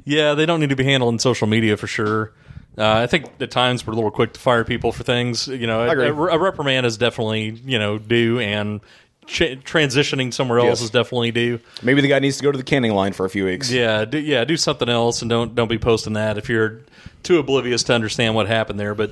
Yeah, 0.08 0.34
they 0.34 0.46
don't 0.46 0.60
need 0.60 0.70
to 0.70 0.76
be 0.76 0.84
handled 0.84 1.14
in 1.14 1.18
social 1.18 1.48
media 1.48 1.76
for 1.76 1.88
sure. 1.88 2.32
Uh, 2.78 2.84
I 2.92 3.06
think 3.08 3.26
at 3.40 3.50
times 3.50 3.84
we're 3.84 3.94
a 3.94 3.96
little 3.96 4.10
quick 4.12 4.34
to 4.34 4.40
fire 4.40 4.62
people 4.62 4.92
for 4.92 5.02
things. 5.02 5.48
You 5.48 5.66
know, 5.66 5.80
a, 5.82 6.12
a 6.12 6.38
reprimand 6.38 6.86
is 6.86 6.96
definitely 6.96 7.60
you 7.64 7.78
know 7.78 7.98
due, 7.98 8.38
and 8.38 8.80
ch- 9.26 9.58
transitioning 9.64 10.32
somewhere 10.32 10.60
else 10.60 10.68
Yes. 10.68 10.82
is 10.82 10.90
definitely 10.90 11.32
due. 11.32 11.58
Maybe 11.82 12.02
the 12.02 12.08
guy 12.08 12.20
needs 12.20 12.36
to 12.36 12.44
go 12.44 12.52
to 12.52 12.58
the 12.58 12.62
canning 12.62 12.92
line 12.92 13.14
for 13.14 13.26
a 13.26 13.30
few 13.30 13.46
weeks. 13.46 13.68
Yeah, 13.72 14.04
do, 14.04 14.18
yeah, 14.18 14.44
do 14.44 14.56
something 14.56 14.88
else, 14.88 15.22
and 15.22 15.28
don't 15.28 15.56
don't 15.56 15.68
be 15.68 15.78
posting 15.78 16.12
that 16.12 16.38
if 16.38 16.48
you're 16.48 16.82
too 17.24 17.38
oblivious 17.40 17.82
to 17.84 17.94
understand 17.94 18.36
what 18.36 18.46
happened 18.46 18.78
there. 18.78 18.94
But 18.94 19.10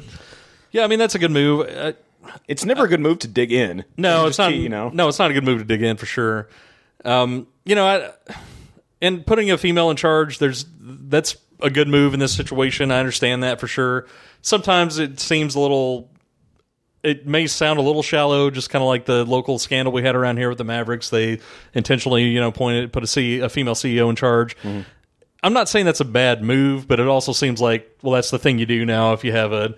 yeah, 0.70 0.84
I 0.84 0.86
mean 0.86 1.00
that's 1.00 1.16
a 1.16 1.18
good 1.18 1.32
move. 1.32 1.66
Uh, 1.68 1.94
It's 2.48 2.64
never 2.64 2.84
a 2.84 2.88
good 2.88 3.00
move 3.00 3.20
to 3.20 3.28
dig 3.28 3.52
in. 3.52 3.84
no, 3.96 4.26
it's 4.26 4.38
not. 4.38 4.50
to, 4.50 4.56
you 4.56 4.68
know. 4.68 4.90
no, 4.90 5.08
it's 5.08 5.18
not 5.18 5.30
a 5.30 5.34
good 5.34 5.44
move 5.44 5.58
to 5.58 5.64
dig 5.64 5.82
in 5.82 5.96
for 5.96 6.06
sure. 6.06 6.48
Um, 7.04 7.46
you 7.64 7.74
know, 7.74 7.86
I, 7.86 8.34
and 9.00 9.26
putting 9.26 9.50
a 9.50 9.58
female 9.58 9.90
in 9.90 9.96
charge, 9.96 10.38
there's 10.38 10.64
that's 10.80 11.36
a 11.60 11.70
good 11.70 11.88
move 11.88 12.14
in 12.14 12.20
this 12.20 12.34
situation. 12.34 12.90
I 12.90 12.98
understand 12.98 13.42
that 13.42 13.60
for 13.60 13.66
sure. 13.66 14.06
Sometimes 14.42 14.98
it 14.98 15.20
seems 15.20 15.54
a 15.54 15.60
little. 15.60 16.10
It 17.02 17.26
may 17.26 17.46
sound 17.46 17.78
a 17.78 17.82
little 17.82 18.02
shallow, 18.02 18.48
just 18.48 18.70
kind 18.70 18.82
of 18.82 18.88
like 18.88 19.04
the 19.04 19.26
local 19.26 19.58
scandal 19.58 19.92
we 19.92 20.02
had 20.02 20.16
around 20.16 20.38
here 20.38 20.48
with 20.48 20.56
the 20.56 20.64
Mavericks. 20.64 21.10
They 21.10 21.38
intentionally, 21.74 22.24
you 22.24 22.40
know, 22.40 22.50
pointed 22.50 22.94
put 22.94 23.04
a, 23.04 23.06
C, 23.06 23.40
a 23.40 23.50
female 23.50 23.74
CEO 23.74 24.08
in 24.08 24.16
charge. 24.16 24.56
I'm 25.42 25.52
not 25.52 25.68
saying 25.68 25.84
that's 25.84 26.00
a 26.00 26.06
bad 26.06 26.42
move, 26.42 26.88
but 26.88 27.00
it 27.00 27.06
also 27.06 27.32
seems 27.32 27.60
like 27.60 27.98
well, 28.02 28.14
that's 28.14 28.30
the 28.30 28.38
thing 28.38 28.58
you 28.58 28.64
do 28.64 28.86
now 28.86 29.12
if 29.12 29.22
you 29.22 29.32
have 29.32 29.52
a 29.52 29.74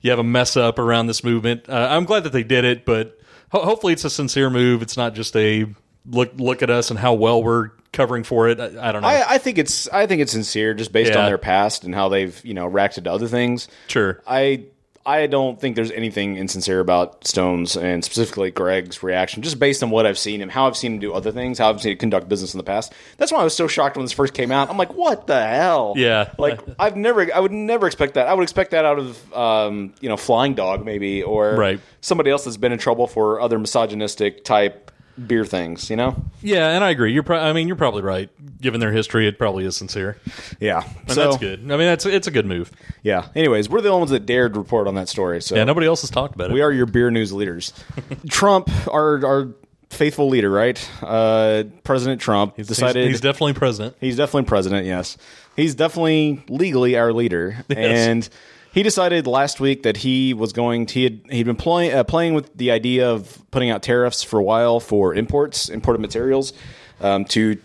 you 0.00 0.10
have 0.10 0.18
a 0.18 0.24
mess 0.24 0.56
up 0.56 0.78
around 0.78 1.06
this 1.06 1.22
movement. 1.24 1.68
Uh, 1.68 1.88
I'm 1.90 2.04
glad 2.04 2.24
that 2.24 2.32
they 2.32 2.42
did 2.42 2.64
it, 2.64 2.84
but 2.84 3.18
ho- 3.50 3.62
hopefully 3.64 3.92
it's 3.92 4.04
a 4.04 4.10
sincere 4.10 4.50
move. 4.50 4.82
It's 4.82 4.96
not 4.96 5.14
just 5.14 5.36
a 5.36 5.66
look 6.06 6.32
look 6.36 6.62
at 6.62 6.70
us 6.70 6.90
and 6.90 6.98
how 6.98 7.14
well 7.14 7.42
we're 7.42 7.70
covering 7.92 8.24
for 8.24 8.48
it. 8.48 8.58
I, 8.60 8.88
I 8.88 8.92
don't 8.92 9.02
know. 9.02 9.08
I, 9.08 9.34
I 9.34 9.38
think 9.38 9.58
it's 9.58 9.88
I 9.88 10.06
think 10.06 10.22
it's 10.22 10.32
sincere 10.32 10.74
just 10.74 10.92
based 10.92 11.12
Yeah. 11.12 11.20
on 11.20 11.26
their 11.26 11.38
past 11.38 11.84
and 11.84 11.94
how 11.94 12.08
they've 12.08 12.40
you 12.44 12.54
know 12.54 12.66
reacted 12.66 13.04
to 13.04 13.12
other 13.12 13.28
things. 13.28 13.68
sure. 13.88 14.22
I 14.26 14.64
I 15.06 15.26
don't 15.28 15.58
think 15.58 15.76
there's 15.76 15.90
anything 15.92 16.36
insincere 16.36 16.78
about 16.78 17.26
Stones 17.26 17.74
and 17.74 18.04
specifically 18.04 18.50
Greg's 18.50 19.02
reaction, 19.02 19.42
just 19.42 19.58
based 19.58 19.82
on 19.82 19.88
what 19.90 20.04
I've 20.04 20.18
seen 20.18 20.42
him, 20.42 20.50
how 20.50 20.66
I've 20.66 20.76
seen 20.76 20.94
him 20.94 20.98
do 20.98 21.14
other 21.14 21.32
things, 21.32 21.58
how 21.58 21.70
I've 21.70 21.80
seen 21.80 21.92
him 21.92 21.98
conduct 21.98 22.28
business 22.28 22.52
in 22.52 22.58
the 22.58 22.64
past. 22.64 22.92
That's 23.16 23.32
why 23.32 23.40
I 23.40 23.44
was 23.44 23.56
so 23.56 23.66
shocked 23.66 23.96
when 23.96 24.04
this 24.04 24.12
first 24.12 24.34
came 24.34 24.52
out. 24.52 24.68
I'm 24.68 24.76
like, 24.76 24.92
what 24.92 25.26
the 25.26 25.42
hell? 25.46 25.94
Yeah. 25.96 26.30
Like 26.38 26.60
I've 26.78 26.96
never, 26.96 27.34
I 27.34 27.40
would 27.40 27.50
never 27.50 27.86
expect 27.86 28.14
that. 28.14 28.26
I 28.28 28.34
would 28.34 28.42
expect 28.42 28.72
that 28.72 28.84
out 28.84 28.98
of, 28.98 29.32
um, 29.34 29.94
you 30.00 30.08
know, 30.10 30.18
Flying 30.18 30.54
Dog 30.54 30.84
maybe, 30.84 31.22
or 31.22 31.54
Right. 31.56 31.80
somebody 32.02 32.30
else 32.30 32.44
that's 32.44 32.58
been 32.58 32.72
in 32.72 32.78
trouble 32.78 33.06
for 33.06 33.40
other 33.40 33.58
misogynistic 33.58 34.44
type 34.44 34.89
beer 35.26 35.44
things. 35.44 35.90
You 35.90 35.96
know? 35.96 36.22
Yeah, 36.42 36.70
and 36.70 36.82
I 36.84 36.90
agree. 36.90 37.12
You're. 37.12 37.22
Pro- 37.22 37.38
I 37.38 37.52
mean, 37.52 37.66
you're 37.66 37.76
probably 37.76 38.02
right. 38.02 38.28
Given 38.60 38.80
their 38.80 38.92
history, 38.92 39.26
it 39.26 39.38
probably 39.38 39.64
is 39.64 39.76
sincere, 39.76 40.16
Yeah. 40.60 40.82
and 41.08 41.16
that's 41.16 41.36
good. 41.38 41.60
I 41.60 41.64
mean, 41.76 41.78
that's 41.86 42.04
it's 42.06 42.26
a 42.26 42.30
good 42.30 42.46
move. 42.46 42.70
Yeah. 43.02 43.28
Anyways, 43.34 43.68
we're 43.68 43.80
the 43.80 43.88
only 43.88 44.00
ones 44.00 44.10
that 44.10 44.26
dared 44.26 44.56
report 44.56 44.86
on 44.86 44.94
that 44.96 45.08
story. 45.08 45.40
So 45.40 45.56
Yeah, 45.56 45.64
nobody 45.64 45.86
else 45.86 46.02
has 46.02 46.10
talked 46.10 46.34
about 46.34 46.50
it. 46.50 46.54
We 46.54 46.60
are 46.60 46.70
your 46.72 46.86
beer 46.86 47.10
news 47.10 47.32
leaders. 47.32 47.72
Trump, 48.28 48.68
our 48.88 49.24
our 49.24 49.48
faithful 49.88 50.28
leader, 50.28 50.50
right? 50.50 50.78
Uh, 51.02 51.64
President 51.84 52.20
Trump 52.20 52.54
He's- 52.56 52.68
decided 52.68 53.08
he's, 53.08 53.20
definitely 53.20 53.54
president. 53.54 53.96
he's 54.00 54.16
definitely 54.16 54.46
president. 54.46 54.86
Yes, 54.86 55.16
he's 55.56 55.74
definitely 55.74 56.44
legally 56.48 56.96
our 56.96 57.12
leader, 57.12 57.64
and 57.70 58.28
he 58.72 58.82
decided 58.82 59.26
last 59.26 59.60
week 59.60 59.82
that 59.82 59.98
he 59.98 60.34
was 60.34 60.52
going. 60.52 60.86
To, 60.86 60.94
he 60.94 61.04
had 61.04 61.20
he'd 61.30 61.46
been 61.46 61.56
playing 61.56 61.92
uh, 61.92 62.04
playing 62.04 62.34
with 62.34 62.56
the 62.56 62.70
idea 62.70 63.10
of 63.10 63.42
putting 63.50 63.70
out 63.70 63.82
tariffs 63.82 64.22
for 64.22 64.38
a 64.38 64.42
while 64.42 64.80
for 64.80 65.14
imports, 65.14 65.68
imported 65.68 66.00
materials, 66.00 66.52
um, 67.00 67.24
to 67.26 67.58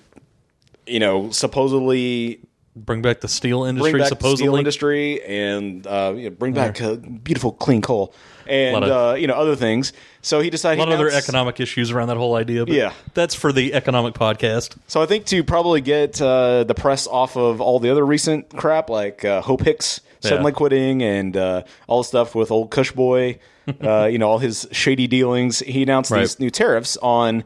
you 0.87 0.99
know 0.99 1.29
supposedly 1.31 2.39
Bring 2.77 3.01
back 3.01 3.21
the 3.21 3.29
steel 3.29 3.63
industry. 3.63 3.91
bring 3.93 4.01
back 4.01 4.09
supposedly, 4.09 4.31
the 4.35 4.37
steel 4.49 4.55
industry 4.57 5.23
and 5.23 5.87
uh, 5.87 6.13
you 6.13 6.23
know, 6.25 6.29
bring 6.35 6.51
back 6.53 6.81
uh, 6.81 6.95
beautiful 6.95 7.53
clean 7.53 7.81
coal 7.81 8.13
and 8.47 8.83
of- 8.83 8.91
uh, 8.91 9.15
you 9.15 9.27
know 9.27 9.33
other 9.33 9.55
things. 9.55 9.93
So 10.21 10.41
he 10.41 10.49
decided 10.49 10.79
a 10.81 10.83
lot 10.83 10.91
of 10.91 10.99
other 10.99 11.09
economic 11.09 11.61
issues 11.61 11.91
around 11.91 12.09
that 12.09 12.17
whole 12.17 12.35
idea. 12.35 12.65
But 12.65 12.75
Yeah. 12.75 12.91
that's 13.13 13.33
for 13.33 13.53
the 13.53 13.73
economic 13.73 14.13
podcast. 14.13 14.75
So 14.87 15.01
I 15.01 15.05
think 15.05 15.25
to 15.27 15.41
probably 15.41 15.79
get 15.79 16.21
uh, 16.21 16.65
the 16.65 16.73
press 16.73 17.07
off 17.07 17.37
of 17.37 17.61
all 17.61 17.79
the 17.79 17.89
other 17.91 18.05
recent 18.05 18.49
crap 18.49 18.89
like 18.89 19.23
uh, 19.23 19.39
Hope 19.41 19.61
Hicks 19.61 20.01
suddenly 20.19 20.51
Yeah. 20.51 20.55
quitting 20.57 21.01
and 21.03 21.35
uh, 21.37 21.63
all 21.87 21.99
the 22.01 22.07
stuff 22.07 22.35
with 22.35 22.51
old 22.51 22.71
Cush 22.71 22.91
Boy, 22.91 23.39
uh, 23.83 24.05
you 24.05 24.17
know 24.17 24.29
all 24.29 24.39
his 24.39 24.67
shady 24.71 25.07
dealings. 25.07 25.59
He 25.59 25.83
announced 25.83 26.11
Right. 26.11 26.21
these 26.21 26.39
new 26.39 26.49
tariffs 26.49 26.97
on 26.97 27.43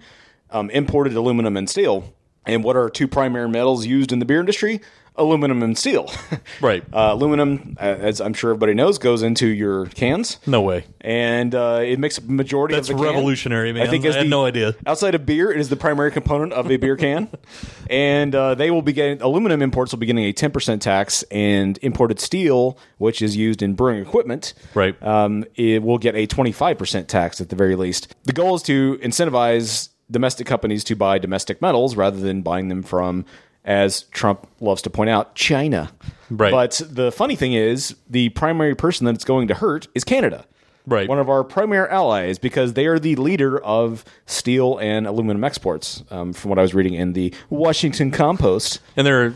um, 0.52 0.70
imported 0.72 1.16
aluminum 1.16 1.56
and 1.58 1.70
steel. 1.70 2.14
And 2.46 2.64
what 2.64 2.76
are 2.76 2.90
two 2.90 3.08
primary 3.08 3.48
metals 3.50 3.86
used 3.86 4.12
in 4.12 4.20
the 4.20 4.26
beer 4.26 4.40
industry? 4.40 4.82
Aluminum 5.20 5.62
and 5.64 5.78
steel. 5.78 6.12
Right. 6.62 6.84
Uh, 6.92 7.10
aluminum, 7.14 7.78
uh, 7.80 7.84
as 7.84 8.20
I'm 8.20 8.34
sure 8.34 8.50
everybody 8.50 8.74
knows, 8.74 8.98
goes 8.98 9.22
into 9.24 9.48
your 9.48 9.86
cans, 9.88 10.40
No 10.46 10.62
way. 10.62 10.84
and 11.00 11.54
uh, 11.56 11.80
it 11.84 12.00
makes 12.00 12.18
a 12.18 12.22
majority 12.24 12.76
That's 12.76 12.90
of 12.90 12.98
the 12.98 13.04
can. 13.04 13.14
revolutionary, 13.14 13.72
man. 13.72 13.88
I 13.88 13.90
think 13.90 14.06
I 14.06 14.12
had 14.12 14.26
the- 14.26 14.30
no 14.30 14.46
idea. 14.46 14.76
Outside 14.86 15.16
of 15.16 15.26
beer, 15.26 15.52
it 15.52 15.60
is 15.60 15.70
the 15.70 15.76
primary 15.78 16.12
component 16.12 16.52
of 16.54 16.70
a 16.70 16.76
beer 16.78 16.98
can, 16.98 17.30
and 17.90 18.34
uh, 18.36 18.56
they 18.56 18.72
will 18.72 18.82
be 18.82 18.92
getting 18.94 19.22
aluminum 19.22 19.62
imports 19.62 19.92
will 19.94 20.00
be 20.00 20.06
getting 20.06 20.26
a 20.26 20.34
10% 20.34 20.82
tax, 20.82 21.24
and 21.32 21.78
imported 21.82 22.20
steel, 22.20 22.78
which 22.98 23.22
is 23.22 23.38
used 23.38 23.62
in 23.62 23.74
brewing 23.76 24.02
equipment, 24.02 24.54
Right. 24.74 25.02
um, 25.04 25.46
it 25.56 25.82
will 25.84 25.98
get 26.00 26.16
a 26.16 26.28
25% 26.28 27.08
tax 27.08 27.40
at 27.40 27.50
the 27.50 27.56
very 27.56 27.76
least. 27.76 28.14
The 28.24 28.34
goal 28.34 28.56
is 28.56 28.64
to 28.64 28.98
incentivize 29.02 29.90
domestic 30.12 30.48
companies 30.48 30.84
to 30.86 30.96
buy 30.96 31.20
domestic 31.20 31.62
metals 31.62 31.96
rather 31.96 32.18
than 32.20 32.42
buying 32.42 32.68
them 32.70 32.82
from, 32.84 33.26
as 33.66 34.04
Trump 34.04 34.48
loves 34.60 34.82
to 34.84 34.89
point 34.89 35.10
out, 35.10 35.36
China. 35.36 35.92
Right. 36.30 36.51
But 36.51 36.82
the 36.89 37.12
funny 37.12 37.36
thing 37.36 37.54
is, 37.54 37.96
the 38.10 38.30
primary 38.30 38.75
person 38.75 39.06
that 39.06 39.16
it's 39.16 39.25
going 39.25 39.48
to 39.50 39.54
hurt 39.56 39.88
is 39.96 40.04
Canada. 40.04 40.46
Right. 40.86 41.08
One 41.08 41.20
of 41.20 41.30
our 41.30 41.44
primary 41.44 41.88
allies 41.89 42.39
because 42.39 42.74
they 42.74 42.88
are 42.88 42.98
the 42.98 43.16
leader 43.16 43.60
of 43.60 44.04
steel 44.25 44.78
and 44.80 45.06
aluminum 45.06 45.44
exports, 45.44 46.04
um, 46.10 46.34
from 46.34 46.50
what 46.50 46.58
I 46.58 46.63
was 46.63 46.74
reading 46.74 46.94
in 46.96 47.13
the 47.13 47.34
Washington 47.50 48.10
Compost. 48.12 48.80
And 48.98 49.06
they're 49.06 49.34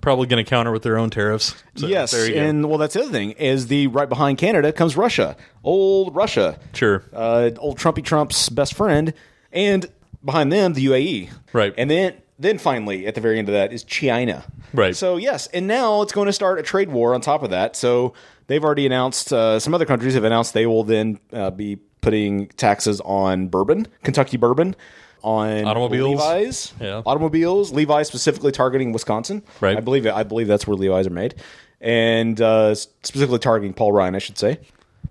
probably 0.00 0.26
going 0.26 0.42
to 0.42 0.48
counter 0.48 0.70
with 0.72 0.82
their 0.82 0.96
own 0.98 1.10
tariffs. 1.10 1.54
So, 1.76 1.86
yes, 1.88 2.12
There 2.12 2.26
you 2.26 2.34
go. 2.34 2.40
and 2.40 2.68
well, 2.68 2.78
that's 2.78 2.94
the 2.94 3.02
other 3.02 3.10
thing 3.10 3.32
is 3.32 3.66
the 3.66 3.86
right 3.88 4.08
behind 4.08 4.38
Canada 4.38 4.72
comes 4.72 4.96
Russia, 4.96 5.36
old 5.62 6.14
Russia, 6.14 6.58
Sure. 6.74 7.02
uh, 7.12 7.50
old 7.58 7.78
Trumpy 7.78 8.02
Trump's 8.04 8.48
best 8.48 8.74
friend, 8.74 9.12
and 9.52 9.86
behind 10.24 10.52
them 10.52 10.72
the 10.74 10.86
UAE, 10.86 11.30
Right. 11.52 11.74
and 11.76 11.90
then 11.90 12.14
then 12.38 12.58
finally 12.58 13.06
at 13.06 13.14
the 13.14 13.20
very 13.20 13.38
end 13.38 13.48
of 13.48 13.52
that 13.54 13.72
is 13.72 13.84
China, 13.84 14.44
Right. 14.72 14.96
So 14.96 15.16
yes, 15.16 15.46
and 15.48 15.66
now 15.68 16.02
it's 16.02 16.12
going 16.12 16.26
to 16.26 16.32
start 16.32 16.58
a 16.58 16.62
trade 16.62 16.90
war 16.90 17.14
on 17.14 17.20
top 17.20 17.42
of 17.44 17.50
that. 17.50 17.76
So 17.76 18.12
they've 18.48 18.62
already 18.64 18.86
announced 18.86 19.32
uh, 19.32 19.60
some 19.60 19.72
other 19.72 19.86
countries 19.86 20.14
have 20.14 20.24
announced 20.24 20.52
they 20.52 20.66
will 20.66 20.82
then 20.82 21.20
uh, 21.32 21.50
be 21.50 21.76
putting 22.00 22.48
taxes 22.48 23.00
on 23.02 23.46
bourbon, 23.48 23.86
Kentucky 24.02 24.36
bourbon. 24.36 24.74
On 25.22 25.64
Automobiles. 25.64 26.20
Levi's, 26.20 26.72
Yeah. 26.80 27.00
automobiles. 27.06 27.72
Levi's 27.72 28.08
specifically 28.08 28.52
targeting 28.52 28.92
Wisconsin, 28.92 29.42
Right. 29.60 29.74
I 29.76 29.80
believe 29.80 30.04
it. 30.04 30.12
I 30.12 30.22
believe 30.22 30.48
that's 30.48 30.66
where 30.66 30.76
Levi's 30.76 31.06
are 31.06 31.10
made, 31.10 31.36
and 31.80 32.38
uh, 32.42 32.74
specifically 32.74 33.38
targeting 33.38 33.72
Paul 33.72 33.92
Ryan, 33.92 34.14
I 34.16 34.18
should 34.18 34.36
say. 34.36 34.58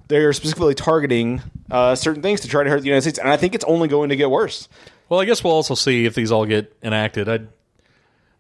They 0.09 0.17
are 0.17 0.33
specifically 0.33 0.75
targeting 0.75 1.41
uh, 1.71 1.95
certain 1.95 2.21
things 2.21 2.41
to 2.41 2.47
try 2.47 2.63
to 2.63 2.69
hurt 2.69 2.81
the 2.81 2.87
United 2.87 3.01
States, 3.03 3.17
and 3.17 3.29
I 3.29 3.37
think 3.37 3.55
it's 3.55 3.65
only 3.65 3.87
going 3.87 4.09
to 4.09 4.15
get 4.15 4.29
worse. 4.29 4.67
Well, 5.13 5.21
I 5.21 5.25
guess 5.25 5.43
we'll 5.43 5.53
also 5.53 5.75
see 5.75 6.05
if 6.05 6.15
these 6.15 6.31
all 6.31 6.47
get 6.47 6.75
enacted. 6.81 7.29
I 7.29 7.41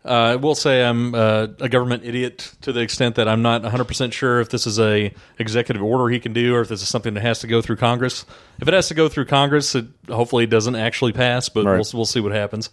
uh, 0.09 0.37
will 0.39 0.55
say 0.55 0.83
I'm 0.83 1.13
uh, 1.13 1.49
a 1.59 1.69
government 1.69 2.03
idiot 2.03 2.51
to 2.61 2.73
the 2.73 2.79
extent 2.79 3.13
that 3.17 3.27
I'm 3.27 3.43
not 3.43 3.61
100% 3.61 4.11
sure 4.11 4.39
if 4.39 4.49
this 4.49 4.65
is 4.65 4.79
a 4.79 5.13
executive 5.37 5.83
order 5.83 6.09
he 6.09 6.19
can 6.19 6.33
do 6.33 6.55
or 6.55 6.61
if 6.61 6.69
this 6.69 6.81
is 6.81 6.87
something 6.87 7.13
that 7.13 7.21
has 7.21 7.41
to 7.41 7.47
go 7.47 7.61
through 7.61 7.75
Congress. 7.75 8.25
If 8.59 8.67
it 8.67 8.73
has 8.73 8.87
to 8.87 8.95
go 8.95 9.07
through 9.07 9.25
Congress, 9.25 9.75
it 9.75 9.85
hopefully 10.09 10.45
it 10.45 10.49
doesn't 10.49 10.75
actually 10.75 11.13
pass, 11.13 11.47
but 11.47 11.63
Right. 11.63 11.73
we'll, 11.75 11.85
we'll 11.93 12.05
see 12.07 12.21
what 12.21 12.31
happens. 12.31 12.71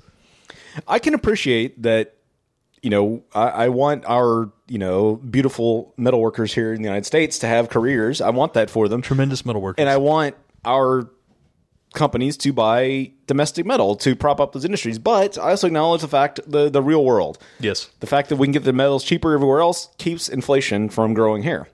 I 0.89 0.99
can 0.99 1.13
appreciate 1.13 1.83
that. 1.83 2.15
You 2.81 2.89
know, 2.89 3.23
I, 3.35 3.49
I 3.49 3.69
want 3.69 4.07
our 4.07 4.51
you 4.67 4.79
know 4.79 5.17
beautiful 5.17 5.93
metal 5.99 6.23
workers 6.23 6.55
here 6.55 6.73
in 6.73 6.81
the 6.81 6.89
United 6.89 7.05
States 7.05 7.41
to 7.41 7.47
have 7.47 7.69
careers. 7.69 8.23
I 8.23 8.31
want 8.31 8.55
that 8.55 8.71
for 8.71 8.89
them, 8.89 9.03
Tremendous 9.03 9.45
metal 9.45 9.61
workers. 9.61 9.83
and 9.83 9.91
I 9.91 9.99
want 9.99 10.37
our 10.65 11.11
companies 11.95 12.37
to 12.39 12.53
buy 12.53 13.11
domestic 13.27 13.67
metal 13.67 13.97
to 13.97 14.15
prop 14.15 14.41
up 14.41 14.53
those 14.53 14.65
industries. 14.65 14.99
But 14.99 15.39
I 15.39 15.51
also 15.51 15.67
acknowledge 15.67 16.03
the 16.03 16.09
fact 16.09 16.41
the 16.47 16.71
the 16.71 16.83
real 16.83 17.05
world. 17.05 17.39
yes. 17.59 17.91
The 18.01 18.07
fact 18.07 18.29
that 18.29 18.37
we 18.37 18.47
can 18.47 18.53
get 18.53 18.65
the 18.65 18.73
metals 18.73 19.05
cheaper 19.05 19.35
everywhere 19.35 19.61
else 19.61 19.89
keeps 19.99 20.29
inflation 20.29 20.89
from 20.89 21.15
growing 21.15 21.43
here. 21.43 21.69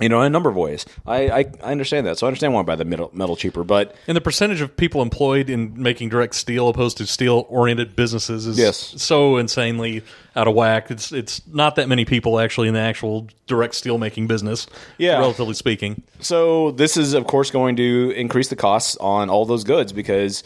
You 0.00 0.08
know, 0.08 0.20
in 0.22 0.26
a 0.26 0.30
number 0.30 0.50
of 0.50 0.56
ways. 0.56 0.84
I, 1.06 1.28
I, 1.28 1.38
I 1.62 1.70
understand 1.70 2.04
that. 2.08 2.18
So 2.18 2.26
I 2.26 2.28
understand 2.28 2.52
why 2.52 2.60
I 2.60 2.62
buy 2.64 2.74
the 2.74 2.84
metal, 2.84 3.10
metal 3.14 3.36
cheaper. 3.36 3.62
But 3.62 3.94
And 4.08 4.16
the 4.16 4.20
percentage 4.20 4.60
of 4.60 4.76
people 4.76 5.02
employed 5.02 5.48
in 5.48 5.80
making 5.80 6.08
direct 6.08 6.34
steel 6.34 6.68
opposed 6.68 6.96
to 6.96 7.06
steel 7.06 7.46
oriented 7.48 7.94
businesses 7.94 8.44
is 8.48 8.58
Yes. 8.58 8.76
so 9.00 9.36
insanely 9.36 10.02
out 10.34 10.48
of 10.48 10.54
whack. 10.56 10.90
It's 10.90 11.12
it's 11.12 11.40
not 11.46 11.76
that 11.76 11.88
many 11.88 12.04
people 12.04 12.40
actually 12.40 12.66
in 12.66 12.74
the 12.74 12.80
actual 12.80 13.28
direct 13.46 13.76
steel 13.76 13.98
making 13.98 14.26
business. 14.26 14.66
Yeah. 14.98 15.18
Relatively 15.20 15.54
speaking. 15.54 16.02
so 16.18 16.72
this 16.72 16.96
is, 16.96 17.14
of 17.14 17.28
course, 17.28 17.52
going 17.52 17.76
to 17.76 18.12
increase 18.16 18.48
the 18.48 18.56
costs 18.56 18.96
on 18.96 19.30
all 19.30 19.46
those 19.46 19.62
goods 19.62 19.92
because 19.92 20.42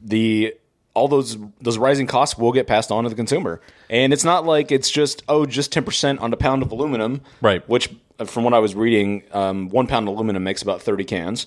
the 0.00 0.54
all 0.94 1.08
those 1.08 1.36
those 1.60 1.76
rising 1.76 2.06
costs 2.06 2.38
will 2.38 2.52
get 2.52 2.66
passed 2.66 2.90
on 2.92 3.02
to 3.04 3.10
the 3.10 3.16
consumer. 3.16 3.60
And 3.90 4.12
it's 4.12 4.24
not 4.24 4.46
like 4.46 4.70
it's 4.70 4.90
just 4.90 5.22
oh 5.28 5.44
just 5.44 5.72
ten 5.72 5.84
percent 5.84 6.20
on 6.20 6.32
a 6.32 6.36
pound 6.36 6.62
of 6.62 6.70
aluminum, 6.72 7.20
Right. 7.42 7.68
Which, 7.68 7.90
from 8.24 8.44
what 8.44 8.54
I 8.54 8.58
was 8.60 8.74
reading, 8.74 9.22
um, 9.32 9.68
one 9.68 9.86
pound 9.86 10.08
of 10.08 10.14
aluminum 10.14 10.42
makes 10.44 10.62
about 10.62 10.80
thirty 10.82 11.04
cans. 11.04 11.46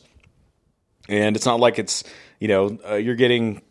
And 1.07 1.35
it's 1.35 1.45
not 1.45 1.59
like 1.59 1.79
it's 1.79 2.03
you 2.39 2.47
know 2.47 2.77
uh, 2.87 2.95
you're 2.95 3.15
getting 3.15 3.61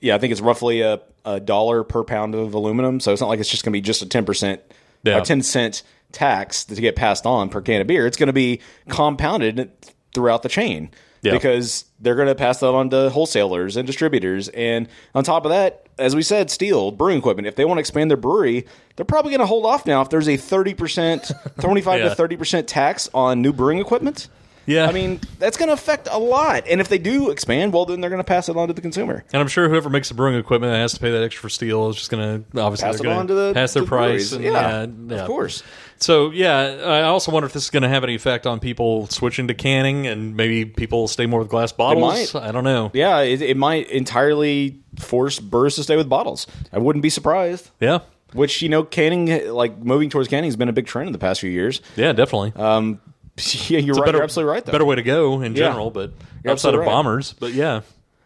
yeah 0.00 0.14
I 0.14 0.18
think 0.18 0.30
it's 0.32 0.40
roughly 0.40 0.82
a, 0.82 1.00
a 1.24 1.40
dollar 1.40 1.82
per 1.84 2.04
pound 2.04 2.34
of 2.34 2.54
aluminum. 2.54 3.00
So 3.00 3.12
it's 3.12 3.20
not 3.20 3.28
like 3.28 3.40
it's 3.40 3.48
just 3.48 3.64
going 3.64 3.72
to 3.72 3.76
be 3.76 3.80
just 3.80 4.02
a 4.02 4.06
ten 4.06 4.24
percent 4.24 4.62
Yeah. 5.02 5.18
a 5.18 5.22
ten 5.22 5.42
cent 5.42 5.82
tax 6.12 6.64
to 6.66 6.74
get 6.76 6.94
passed 6.94 7.26
on 7.26 7.48
per 7.48 7.60
can 7.60 7.80
of 7.80 7.86
beer. 7.88 8.06
It's 8.06 8.16
going 8.16 8.28
to 8.28 8.32
be 8.32 8.60
compounded 8.88 9.72
throughout 10.14 10.42
the 10.44 10.48
chain 10.48 10.90
Yeah. 11.22 11.32
because 11.32 11.86
they're 11.98 12.14
going 12.14 12.28
to 12.28 12.36
pass 12.36 12.60
that 12.60 12.68
on 12.68 12.90
to 12.90 13.10
wholesalers 13.10 13.76
and 13.76 13.84
distributors. 13.86 14.48
And 14.48 14.88
on 15.14 15.24
top 15.24 15.44
of 15.44 15.50
that, 15.50 15.83
as 15.98 16.14
we 16.16 16.22
said, 16.22 16.50
steel 16.50 16.90
brewing 16.90 17.18
equipment. 17.18 17.46
If 17.48 17.56
they 17.56 17.64
want 17.64 17.78
to 17.78 17.80
expand 17.80 18.10
their 18.10 18.16
brewery, 18.16 18.66
they're 18.96 19.04
probably 19.04 19.30
going 19.30 19.40
to 19.40 19.46
hold 19.46 19.66
off 19.66 19.86
now. 19.86 20.00
If 20.02 20.10
there's 20.10 20.28
a 20.28 20.36
thirty 20.36 20.74
percent, 20.74 21.30
twenty-five 21.60 22.00
Yeah. 22.00 22.08
to 22.10 22.14
thirty 22.14 22.36
percent 22.36 22.66
tax 22.68 23.08
on 23.14 23.42
new 23.42 23.52
brewing 23.52 23.78
equipment. 23.78 24.28
Yeah. 24.66 24.86
I 24.86 24.92
mean 24.92 25.20
that's 25.38 25.56
going 25.56 25.68
to 25.68 25.74
affect 25.74 26.08
a 26.10 26.18
lot. 26.18 26.66
And 26.68 26.80
if 26.80 26.88
they 26.88 26.98
do 26.98 27.30
expand, 27.30 27.72
well, 27.72 27.84
then 27.84 28.00
they're 28.00 28.10
going 28.10 28.20
to 28.20 28.24
pass 28.24 28.48
it 28.48 28.56
on 28.56 28.68
to 28.68 28.74
the 28.74 28.80
consumer. 28.80 29.24
And 29.32 29.40
I'm 29.40 29.48
sure 29.48 29.68
whoever 29.68 29.90
makes 29.90 30.08
the 30.08 30.14
brewing 30.14 30.36
equipment 30.36 30.72
that 30.72 30.78
has 30.78 30.94
to 30.94 31.00
pay 31.00 31.10
that 31.10 31.22
extra 31.22 31.42
for 31.42 31.48
steel 31.48 31.88
is 31.90 31.96
just 31.96 32.10
going 32.10 32.44
to 32.44 32.60
obviously 32.60 32.88
Pass 32.88 33.00
it 33.00 33.06
on 33.06 33.26
to 33.26 33.34
the 33.34 33.54
pass 33.54 33.72
their 33.74 33.82
the 33.82 33.88
price. 33.88 34.32
And, 34.32 34.44
yeah, 34.44 34.86
yeah, 35.08 35.16
of 35.16 35.26
course. 35.26 35.62
So 35.98 36.30
yeah, 36.30 36.60
I 36.84 37.02
also 37.02 37.32
wonder 37.32 37.46
if 37.46 37.52
this 37.52 37.64
is 37.64 37.70
going 37.70 37.82
to 37.82 37.88
have 37.88 38.04
any 38.04 38.14
effect 38.14 38.46
on 38.46 38.60
people 38.60 39.06
switching 39.06 39.48
to 39.48 39.54
canning 39.54 40.06
and 40.06 40.36
maybe 40.36 40.64
people 40.64 41.08
stay 41.08 41.26
more 41.26 41.40
with 41.40 41.48
glass 41.48 41.72
bottles. 41.72 42.34
might. 42.34 42.42
I 42.42 42.52
don't 42.52 42.64
know. 42.64 42.90
Yeah, 42.92 43.20
it, 43.20 43.40
it 43.40 43.56
might 43.56 43.88
entirely 43.90 44.80
force 44.98 45.38
brewers 45.40 45.76
to 45.76 45.82
stay 45.82 45.96
with 45.96 46.08
bottles. 46.08 46.46
I 46.72 46.78
wouldn't 46.78 47.02
be 47.02 47.10
surprised. 47.10 47.70
Yeah. 47.80 48.00
Which 48.32 48.62
you 48.62 48.68
know, 48.68 48.82
canning, 48.82 49.52
like 49.52 49.78
moving 49.78 50.10
towards 50.10 50.28
canning, 50.28 50.48
has 50.48 50.56
been 50.56 50.68
a 50.68 50.72
big 50.72 50.86
trend 50.86 51.06
in 51.06 51.12
the 51.12 51.18
past 51.20 51.40
few 51.40 51.50
years. 51.50 51.80
Yeah, 51.94 52.12
definitely. 52.12 52.52
Um, 52.60 53.00
Yeah, 53.68 53.78
you're 53.80 53.94
right. 53.96 54.04
better, 54.06 54.18
you're 54.18 54.24
absolutely 54.24 54.52
right. 54.52 54.64
Though. 54.64 54.72
Better 54.72 54.84
way 54.84 54.96
to 54.96 55.02
go 55.02 55.40
in 55.42 55.52
Yeah. 55.54 55.68
general, 55.68 55.90
but 55.90 56.12
You're 56.42 56.52
outside 56.52 56.74
of 56.74 56.80
right. 56.80 56.86
bombers. 56.86 57.32
But 57.32 57.52
yeah, 57.52 57.80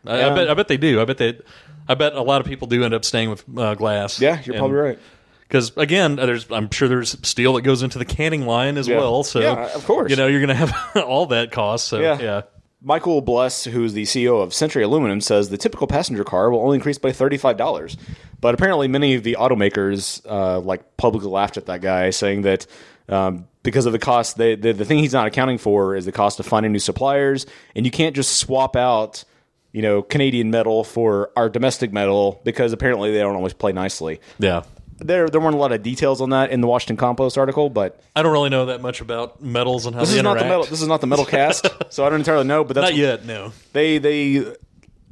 I, 0.06 0.24
I 0.30 0.34
bet 0.34 0.50
I 0.50 0.54
bet 0.54 0.68
they 0.68 0.76
do. 0.76 1.00
I 1.00 1.04
bet 1.04 1.18
they. 1.18 1.38
I 1.88 1.94
bet 1.94 2.12
a 2.14 2.22
lot 2.22 2.40
of 2.42 2.46
people 2.46 2.68
do 2.68 2.84
end 2.84 2.92
up 2.92 3.04
staying 3.04 3.30
with 3.30 3.44
uh, 3.56 3.74
glass. 3.74 4.20
Yeah, 4.20 4.40
you're 4.44 4.56
probably 4.58 4.76
right. 4.76 4.98
Because 5.48 5.74
again, 5.78 6.16
there's 6.16 6.50
I'm 6.50 6.70
sure 6.70 6.88
there's 6.88 7.16
steel 7.26 7.54
that 7.54 7.62
goes 7.62 7.82
into 7.82 7.96
the 7.98 8.04
canning 8.04 8.44
line 8.46 8.76
as 8.76 8.86
Yeah. 8.86 8.98
well. 8.98 9.22
So 9.24 9.40
Yeah, 9.40 9.74
of 9.74 9.86
course. 9.86 10.10
you 10.10 10.16
know 10.16 10.26
you're 10.26 10.40
going 10.40 10.48
to 10.48 10.54
have 10.54 10.74
all 11.06 11.24
that 11.26 11.50
cost. 11.52 11.88
So 11.88 11.98
Yeah. 12.00 12.18
yeah. 12.20 12.42
Michael 12.82 13.22
Bless, 13.22 13.64
who's 13.64 13.92
the 13.94 14.04
CEO 14.04 14.40
of 14.40 14.54
Century 14.54 14.84
Aluminum, 14.84 15.20
says 15.20 15.48
the 15.48 15.56
typical 15.56 15.86
passenger 15.88 16.22
car 16.22 16.48
will 16.50 16.60
only 16.60 16.76
increase 16.76 16.98
by 16.98 17.10
thirty-five 17.10 17.56
dollars. 17.56 17.96
But 18.40 18.54
apparently, 18.54 18.86
many 18.86 19.14
of 19.14 19.24
the 19.24 19.36
automakers 19.40 20.20
uh, 20.30 20.60
like 20.60 20.96
publicly 20.96 21.28
laughed 21.30 21.56
at 21.56 21.66
that 21.66 21.80
guy, 21.80 22.10
saying 22.10 22.42
that 22.42 22.66
um, 23.08 23.46
because 23.62 23.86
of 23.86 23.92
the 23.92 23.98
cost, 23.98 24.36
they, 24.36 24.54
the 24.54 24.72
the 24.72 24.84
thing 24.84 24.98
he's 24.98 25.12
not 25.12 25.26
accounting 25.26 25.58
for 25.58 25.94
is 25.94 26.04
the 26.04 26.12
cost 26.12 26.40
of 26.40 26.46
finding 26.46 26.72
new 26.72 26.78
suppliers, 26.78 27.46
and 27.74 27.84
you 27.84 27.90
can't 27.92 28.14
just 28.16 28.36
swap 28.36 28.76
out, 28.76 29.24
you 29.72 29.82
know, 29.82 30.02
Canadian 30.02 30.50
metal 30.50 30.84
for 30.84 31.30
our 31.36 31.48
domestic 31.48 31.92
metal 31.92 32.40
because 32.44 32.72
apparently 32.72 33.12
they 33.12 33.18
don't 33.18 33.36
always 33.36 33.52
play 33.54 33.72
nicely. 33.72 34.20
Yeah. 34.38 34.62
There, 35.00 35.28
there 35.28 35.40
weren't 35.40 35.54
a 35.54 35.58
lot 35.58 35.70
of 35.70 35.84
details 35.84 36.20
on 36.20 36.30
that 36.30 36.50
in 36.50 36.60
the 36.60 36.66
Washington 36.66 36.96
Compost 36.96 37.38
article, 37.38 37.70
but 37.70 38.00
I 38.16 38.22
don't 38.24 38.32
really 38.32 38.48
know 38.50 38.66
that 38.66 38.80
much 38.82 39.00
about 39.00 39.40
metals 39.40 39.86
and 39.86 39.94
how 39.94 40.00
this 40.00 40.10
they 40.10 40.16
is 40.16 40.22
not 40.24 40.32
interact. 40.32 40.44
the 40.44 40.48
metal. 40.48 40.64
This 40.64 40.82
is 40.82 40.88
not 40.88 41.00
the 41.00 41.06
metal 41.06 41.24
cast, 41.24 41.68
so 41.92 42.04
I 42.04 42.08
don't 42.10 42.18
entirely 42.18 42.46
know. 42.48 42.64
But 42.64 42.74
that's 42.74 42.90
Not 42.90 42.96
yet. 42.96 43.24
No. 43.24 43.52
they 43.72 43.98
they 43.98 44.44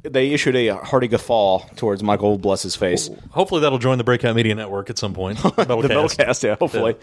they 0.03 0.31
issued 0.31 0.55
a 0.55 0.75
hearty 0.77 1.07
guffaw 1.07 1.59
towards 1.75 2.03
Michael 2.03 2.37
Bless's 2.37 2.75
face. 2.75 3.09
Hopefully 3.31 3.61
that'll 3.61 3.79
join 3.79 3.97
the 3.97 4.03
Breakout 4.03 4.35
Media 4.35 4.55
Network 4.55 4.89
at 4.89 4.97
some 4.97 5.13
point. 5.13 5.39
The 5.67 5.87
metal 5.89 6.09
cast, 6.09 6.43
yeah, 6.43 6.55
hopefully. 6.55 6.95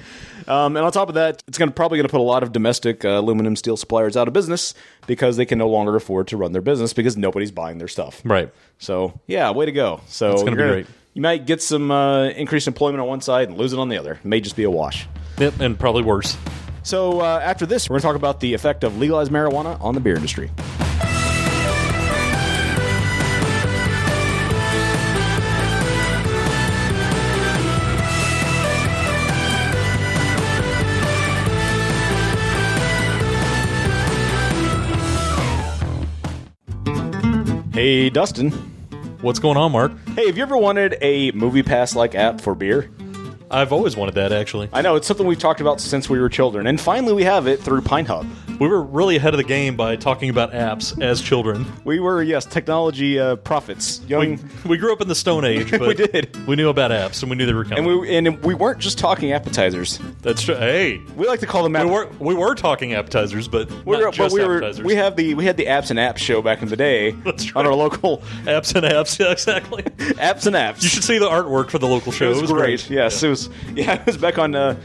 Um, 0.48 0.76
and 0.76 0.84
on 0.84 0.90
top 0.92 1.08
of 1.08 1.14
that, 1.16 1.42
it's 1.46 1.58
going 1.58 1.68
to 1.68 1.74
probably 1.74 1.98
going 1.98 2.06
to 2.06 2.10
put 2.10 2.20
a 2.20 2.24
lot 2.24 2.42
of 2.42 2.52
domestic 2.52 3.04
uh, 3.04 3.08
aluminum 3.10 3.56
steel 3.56 3.76
suppliers 3.76 4.16
out 4.16 4.26
of 4.26 4.34
business 4.34 4.74
because 5.06 5.36
they 5.36 5.44
can 5.44 5.58
no 5.58 5.68
longer 5.68 5.94
afford 5.96 6.28
to 6.28 6.36
run 6.36 6.52
their 6.52 6.62
business 6.62 6.92
because 6.92 7.16
nobody's 7.16 7.50
buying 7.50 7.78
their 7.78 7.88
stuff. 7.88 8.20
Right. 8.24 8.52
So 8.78 9.20
yeah, 9.26 9.50
way 9.50 9.66
to 9.66 9.72
go. 9.72 10.00
So 10.08 10.30
That's 10.30 10.42
gonna 10.42 10.56
you're 10.56 10.66
be 10.66 10.72
great. 10.72 10.86
You 11.14 11.22
might 11.22 11.46
get 11.46 11.62
some 11.62 11.90
uh, 11.90 12.26
increased 12.28 12.66
employment 12.66 13.00
on 13.00 13.06
one 13.06 13.20
side 13.20 13.48
and 13.48 13.56
lose 13.56 13.72
it 13.72 13.78
on 13.78 13.88
the 13.88 13.98
other. 13.98 14.14
It 14.14 14.24
may 14.24 14.40
just 14.40 14.56
be 14.56 14.64
a 14.64 14.70
wash. 14.70 15.06
Yep. 15.38 15.60
And 15.60 15.78
probably 15.78 16.02
worse. 16.02 16.36
So 16.82 17.20
uh, 17.20 17.40
after 17.42 17.66
this, 17.66 17.88
we're 17.88 17.94
going 17.94 18.02
to 18.02 18.06
talk 18.06 18.16
about 18.16 18.40
the 18.40 18.54
effect 18.54 18.84
of 18.84 18.98
legalized 18.98 19.30
marijuana 19.30 19.80
on 19.80 19.94
the 19.94 20.00
beer 20.00 20.16
industry. 20.16 20.50
Hey, 37.74 38.08
Dustin. 38.08 38.52
What's 39.20 39.40
going 39.40 39.56
on, 39.56 39.72
Mark? 39.72 39.90
Hey, 40.10 40.28
have 40.28 40.36
you 40.36 40.44
ever 40.44 40.56
wanted 40.56 40.96
a 41.00 41.32
movie 41.32 41.64
pass 41.64 41.96
like 41.96 42.14
app 42.14 42.40
for 42.40 42.54
beer? 42.54 42.88
I've 43.50 43.72
always 43.72 43.96
wanted 43.96 44.14
that, 44.14 44.30
actually. 44.30 44.68
I 44.72 44.80
know 44.80 44.94
it's 44.94 45.08
something 45.08 45.26
we've 45.26 45.40
talked 45.40 45.60
about 45.60 45.80
since 45.80 46.08
we 46.08 46.20
were 46.20 46.28
children, 46.28 46.68
and 46.68 46.80
finally 46.80 47.12
we 47.12 47.24
have 47.24 47.48
it 47.48 47.58
through 47.60 47.80
Pint 47.80 48.06
Hub. 48.06 48.28
We 48.60 48.68
were 48.68 48.82
really 48.82 49.16
ahead 49.16 49.34
of 49.34 49.38
the 49.38 49.44
game 49.44 49.76
by 49.76 49.96
talking 49.96 50.30
about 50.30 50.52
apps 50.52 51.00
as 51.02 51.20
children. 51.20 51.66
We 51.84 51.98
were, 52.00 52.22
yes, 52.22 52.44
technology 52.46 53.18
uh, 53.18 53.36
prophets, 53.36 54.00
young, 54.06 54.38
We, 54.64 54.70
we 54.70 54.76
grew 54.78 54.92
up 54.92 55.00
in 55.00 55.08
the 55.08 55.14
Stone 55.14 55.44
Age, 55.44 55.70
but 55.78 55.80
we 55.80 55.94
did. 55.94 56.46
we 56.46 56.54
knew 56.56 56.68
about 56.68 56.90
apps 56.90 57.22
and 57.22 57.30
we 57.30 57.36
knew 57.36 57.46
they 57.46 57.52
were 57.52 57.64
coming. 57.64 57.78
and 57.78 58.00
we 58.00 58.16
and 58.16 58.42
we 58.44 58.54
weren't 58.54 58.78
just 58.78 58.98
talking 58.98 59.32
appetizers. 59.32 59.98
That's 60.22 60.42
true. 60.42 60.54
Hey, 60.54 61.00
We 61.16 61.26
like 61.26 61.40
to 61.40 61.46
call 61.46 61.62
them. 61.68 61.72
we 61.72 61.90
were 61.92 62.08
we 62.20 62.34
were 62.34 62.54
talking 62.54 62.94
appetizers, 62.94 63.48
but 63.48 63.70
we 63.84 63.96
were, 63.96 64.10
but 64.12 64.32
we 64.32 64.44
were. 64.44 64.72
We 64.82 64.94
have 64.94 65.16
the 65.16 65.34
we 65.34 65.44
had 65.44 65.56
the 65.56 65.66
apps 65.66 65.90
and 65.90 65.98
apps 65.98 66.18
show 66.18 66.40
back 66.40 66.62
in 66.62 66.68
the 66.68 66.76
day 66.76 67.10
That's 67.24 67.54
on 67.56 67.66
our 67.66 67.74
local 67.74 68.18
apps 68.44 68.74
and 68.74 68.84
apps. 68.84 69.18
Yeah, 69.24 69.30
exactly. 69.32 69.82
apps 69.82 70.46
and 70.46 70.54
apps. 70.56 70.82
You 70.82 70.88
should 70.88 71.04
see 71.04 71.18
the 71.18 71.28
artwork 71.28 71.70
for 71.70 71.78
the 71.78 71.86
local 71.86 72.12
show. 72.12 72.30
It 72.30 72.40
was, 72.40 72.50
great. 72.52 72.88
Yes, 72.90 73.22
it 73.22 73.28
was. 73.28 73.48
Yeah, 73.74 73.94
it 73.94 74.06
was 74.06 74.16
back 74.16 74.38
on 74.38 74.54
uh, 74.54 74.76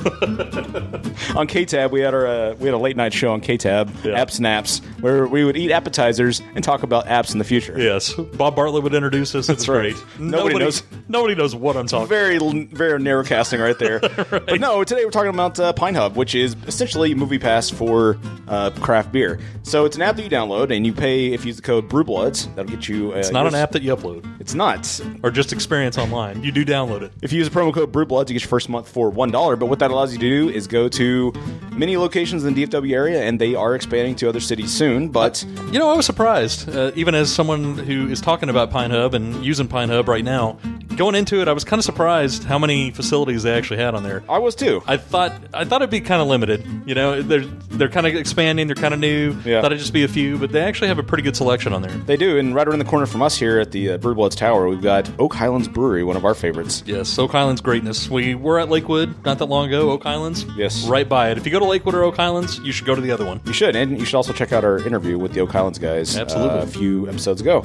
on 1.36 1.46
KTAB. 1.46 1.90
We 1.90 2.00
had 2.00 2.14
our 2.14 2.26
uh, 2.26 2.54
we 2.54 2.66
had 2.66 2.74
a 2.74 2.78
late 2.78 2.96
night 2.96 3.12
show 3.12 3.32
on 3.32 3.40
KTAB, 3.40 4.04
Yeah. 4.04 4.22
apps 4.24 4.38
and 4.38 4.46
apps, 4.46 4.82
where 5.00 5.26
we 5.26 5.44
would 5.44 5.56
eat 5.56 5.70
appetizers 5.70 6.40
and 6.54 6.64
talk 6.64 6.82
about 6.82 7.06
apps 7.06 7.32
in 7.32 7.38
the 7.38 7.44
future. 7.44 7.74
Yes, 7.80 8.12
Bob 8.14 8.56
Bartlett 8.56 8.82
would 8.82 8.94
introduce 8.94 9.34
us. 9.34 9.46
That's 9.46 9.68
right. 9.68 9.94
great. 9.94 10.20
Nobody 10.20 10.58
knows- 10.58 10.82
Nobody 11.08 11.34
knows 11.34 11.56
what 11.56 11.76
I'm 11.76 11.88
talking. 11.88 12.06
Very, 12.06 12.38
very 12.66 13.00
narrow 13.00 13.24
casting 13.24 13.60
right 13.60 13.78
there. 13.78 14.00
But 14.30 14.60
no, 14.60 14.84
today 14.84 15.04
we're 15.04 15.10
talking 15.10 15.30
about 15.30 15.58
uh, 15.58 15.72
Pint 15.72 15.96
Hub, 15.96 16.16
which 16.16 16.34
is 16.36 16.54
essentially 16.66 17.14
Movie 17.14 17.38
Pass 17.38 17.68
for 17.68 18.16
uh, 18.48 18.70
craft 18.80 19.10
beer. 19.12 19.38
So 19.64 19.84
it's 19.84 19.96
an 19.96 20.02
app 20.02 20.16
that 20.16 20.22
you 20.22 20.30
download, 20.30 20.74
and 20.74 20.86
you 20.86 20.92
pay 20.92 21.32
if 21.32 21.42
you 21.44 21.48
use 21.48 21.56
the 21.56 21.62
code 21.62 21.88
BrewBloods. 21.88 22.54
That'll 22.54 22.70
get 22.70 22.88
you. 22.88 23.12
Uh, 23.12 23.16
It's 23.16 23.30
not 23.32 23.46
an 23.46 23.54
app 23.56 23.72
that 23.72 23.82
you 23.82 23.94
upload 23.94 24.24
It's 24.40 24.54
not. 24.54 25.00
or 25.24 25.30
just 25.30 25.52
experience 25.52 25.98
online. 25.98 26.42
You 26.44 26.52
do 26.52 26.64
download 26.64 27.02
it. 27.02 27.12
If 27.22 27.32
you 27.32 27.38
use 27.38 27.48
a 27.48 27.50
promo 27.50 27.74
code 27.74 27.92
BrewBloods, 27.92 28.28
you 28.28 28.34
get 28.34 28.42
your 28.42 28.48
first 28.48 28.68
month 28.68 28.88
for 28.88 29.10
one 29.10 29.30
dollar. 29.32 29.56
But 29.56 29.66
what 29.66 29.80
that 29.80 29.89
allows 29.90 30.12
you 30.12 30.18
to 30.18 30.28
do 30.28 30.48
is 30.48 30.66
go 30.66 30.88
to 30.88 31.32
many 31.72 31.96
locations 31.96 32.44
in 32.44 32.54
the 32.54 32.66
DFW 32.66 32.92
area, 32.92 33.22
and 33.22 33.40
they 33.40 33.54
are 33.54 33.74
expanding 33.74 34.14
to 34.16 34.28
other 34.28 34.40
cities 34.40 34.72
soon. 34.72 35.08
But 35.08 35.44
You 35.72 35.78
know, 35.78 35.88
I 35.90 35.96
was 35.96 36.06
surprised, 36.06 36.68
uh, 36.68 36.90
even 36.94 37.14
as 37.14 37.32
someone 37.32 37.78
who 37.78 38.08
is 38.08 38.20
talking 38.20 38.48
about 38.48 38.70
Pint 38.70 38.92
Hub 38.92 39.14
and 39.14 39.44
using 39.44 39.68
Pint 39.68 39.90
Hub 39.90 40.08
right 40.08 40.24
now. 40.24 40.58
Going 40.96 41.14
into 41.14 41.40
it, 41.40 41.48
I 41.48 41.52
was 41.52 41.64
kind 41.64 41.78
of 41.78 41.84
surprised 41.84 42.44
how 42.44 42.58
many 42.58 42.90
facilities 42.90 43.44
they 43.44 43.52
actually 43.54 43.78
had 43.78 43.94
on 43.94 44.02
there. 44.02 44.22
I 44.28 44.36
was 44.38 44.54
too. 44.54 44.82
I 44.86 44.98
thought 44.98 45.32
I 45.54 45.64
thought 45.64 45.80
it'd 45.80 45.88
be 45.90 46.00
kind 46.00 46.20
of 46.20 46.28
limited. 46.28 46.62
You 46.84 46.94
know, 46.94 47.22
they're 47.22 47.44
they're 47.70 47.88
kind 47.88 48.06
of 48.06 48.14
expanding. 48.16 48.66
They're 48.66 48.74
kind 48.74 48.92
of 48.92 49.00
new. 49.00 49.34
Yeah. 49.44 49.62
Thought 49.62 49.72
it'd 49.72 49.78
just 49.78 49.94
be 49.94 50.02
a 50.02 50.08
few, 50.08 50.36
but 50.36 50.52
they 50.52 50.60
actually 50.60 50.88
have 50.88 50.98
a 50.98 51.02
pretty 51.02 51.22
good 51.22 51.36
selection 51.36 51.72
on 51.72 51.80
there. 51.80 51.92
They 51.92 52.18
do, 52.18 52.38
and 52.38 52.54
right 52.54 52.68
around 52.68 52.80
the 52.80 52.84
corner 52.84 53.06
from 53.06 53.22
us 53.22 53.38
here 53.38 53.60
at 53.60 53.70
the 53.70 53.92
uh, 53.92 53.98
BrewBloods 53.98 54.34
Tower, 54.36 54.68
we've 54.68 54.82
got 54.82 55.08
Oak 55.18 55.32
Highlands 55.32 55.68
Brewery, 55.68 56.04
one 56.04 56.16
of 56.16 56.24
our 56.26 56.34
favorites. 56.34 56.82
Yes, 56.84 57.18
Oak 57.18 57.32
Highlands 57.32 57.62
greatness. 57.62 58.10
We 58.10 58.34
were 58.34 58.58
at 58.58 58.68
Lakewood 58.68 59.24
not 59.24 59.38
that 59.38 59.46
long 59.46 59.68
ago. 59.68 59.79
Oak 59.88 60.02
Highlands. 60.02 60.44
Yes. 60.56 60.84
right 60.86 61.08
by 61.08 61.30
it. 61.30 61.38
If 61.38 61.46
you 61.46 61.52
go 61.52 61.58
to 61.58 61.64
Lakewood 61.64 61.94
or 61.94 62.02
Oak 62.02 62.16
Highlands, 62.16 62.58
you 62.60 62.72
should 62.72 62.86
go 62.86 62.94
to 62.94 63.00
the 63.00 63.10
other 63.10 63.24
one. 63.24 63.40
You 63.46 63.52
should, 63.52 63.76
and 63.76 63.98
you 63.98 64.04
should 64.04 64.16
also 64.16 64.32
check 64.32 64.52
out 64.52 64.64
our 64.64 64.78
interview 64.86 65.18
with 65.18 65.32
the 65.32 65.40
Oak 65.40 65.50
Highlands 65.50 65.78
guys 65.78 66.16
Absolutely. 66.16 66.58
uh, 66.58 66.62
a 66.62 66.66
few 66.66 67.08
episodes 67.08 67.40
ago. 67.40 67.64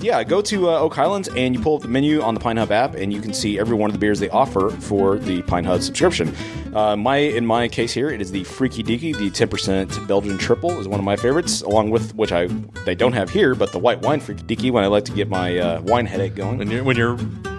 Yeah, 0.00 0.22
go 0.24 0.42
to 0.42 0.68
uh, 0.70 0.78
Oak 0.80 0.94
Highlands 0.94 1.28
and 1.28 1.54
you 1.54 1.60
pull 1.62 1.76
up 1.76 1.82
the 1.82 1.88
menu 1.88 2.20
on 2.20 2.34
the 2.34 2.40
Pint 2.40 2.58
Hub 2.58 2.70
app, 2.72 2.94
and 2.94 3.12
you 3.12 3.20
can 3.20 3.32
see 3.32 3.58
every 3.58 3.76
one 3.76 3.88
of 3.88 3.94
the 3.94 3.98
beers 4.00 4.18
they 4.20 4.28
offer 4.30 4.70
for 4.70 5.18
the 5.18 5.42
Pint 5.42 5.66
Hub 5.66 5.80
subscription. 5.82 6.34
Uh, 6.74 6.96
my 6.96 7.16
in 7.18 7.46
my 7.46 7.68
case 7.68 7.92
here, 7.92 8.10
it 8.10 8.20
is 8.20 8.32
the 8.32 8.42
Freaky 8.44 8.82
Deaky, 8.82 9.16
the 9.16 9.30
10% 9.30 10.06
Belgian 10.08 10.36
triple 10.36 10.78
is 10.80 10.88
one 10.88 10.98
of 10.98 11.04
my 11.04 11.16
favorites, 11.16 11.62
along 11.62 11.90
with 11.90 12.14
which 12.16 12.32
I 12.32 12.46
they 12.84 12.94
don't 12.94 13.12
have 13.12 13.30
here, 13.30 13.54
but 13.54 13.72
the 13.72 13.78
white 13.78 14.00
wine 14.02 14.20
Freaky 14.20 14.42
Deaky 14.42 14.70
when 14.70 14.82
I 14.82 14.88
like 14.88 15.04
to 15.04 15.12
get 15.12 15.28
my 15.28 15.58
uh, 15.58 15.80
wine 15.82 16.06
headache 16.06 16.34
going. 16.34 16.58
When 16.58 16.70
you're 16.70 16.82
when 16.84 16.96
you're 16.96 17.16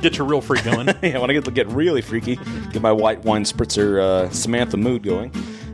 get 0.09 0.17
your 0.17 0.27
real 0.27 0.41
freak 0.41 0.63
going. 0.63 0.87
yeah, 1.03 1.17
when 1.17 1.29
I 1.29 1.33
get 1.33 1.45
to 1.45 1.51
get 1.51 1.67
really 1.67 2.01
freaky, 2.01 2.35
get 2.71 2.81
my 2.81 2.91
white 2.91 3.23
wine 3.23 3.43
spritzer 3.43 3.99
uh, 3.99 4.29
Samantha 4.29 4.77
mood 4.77 5.03
going. 5.03 5.31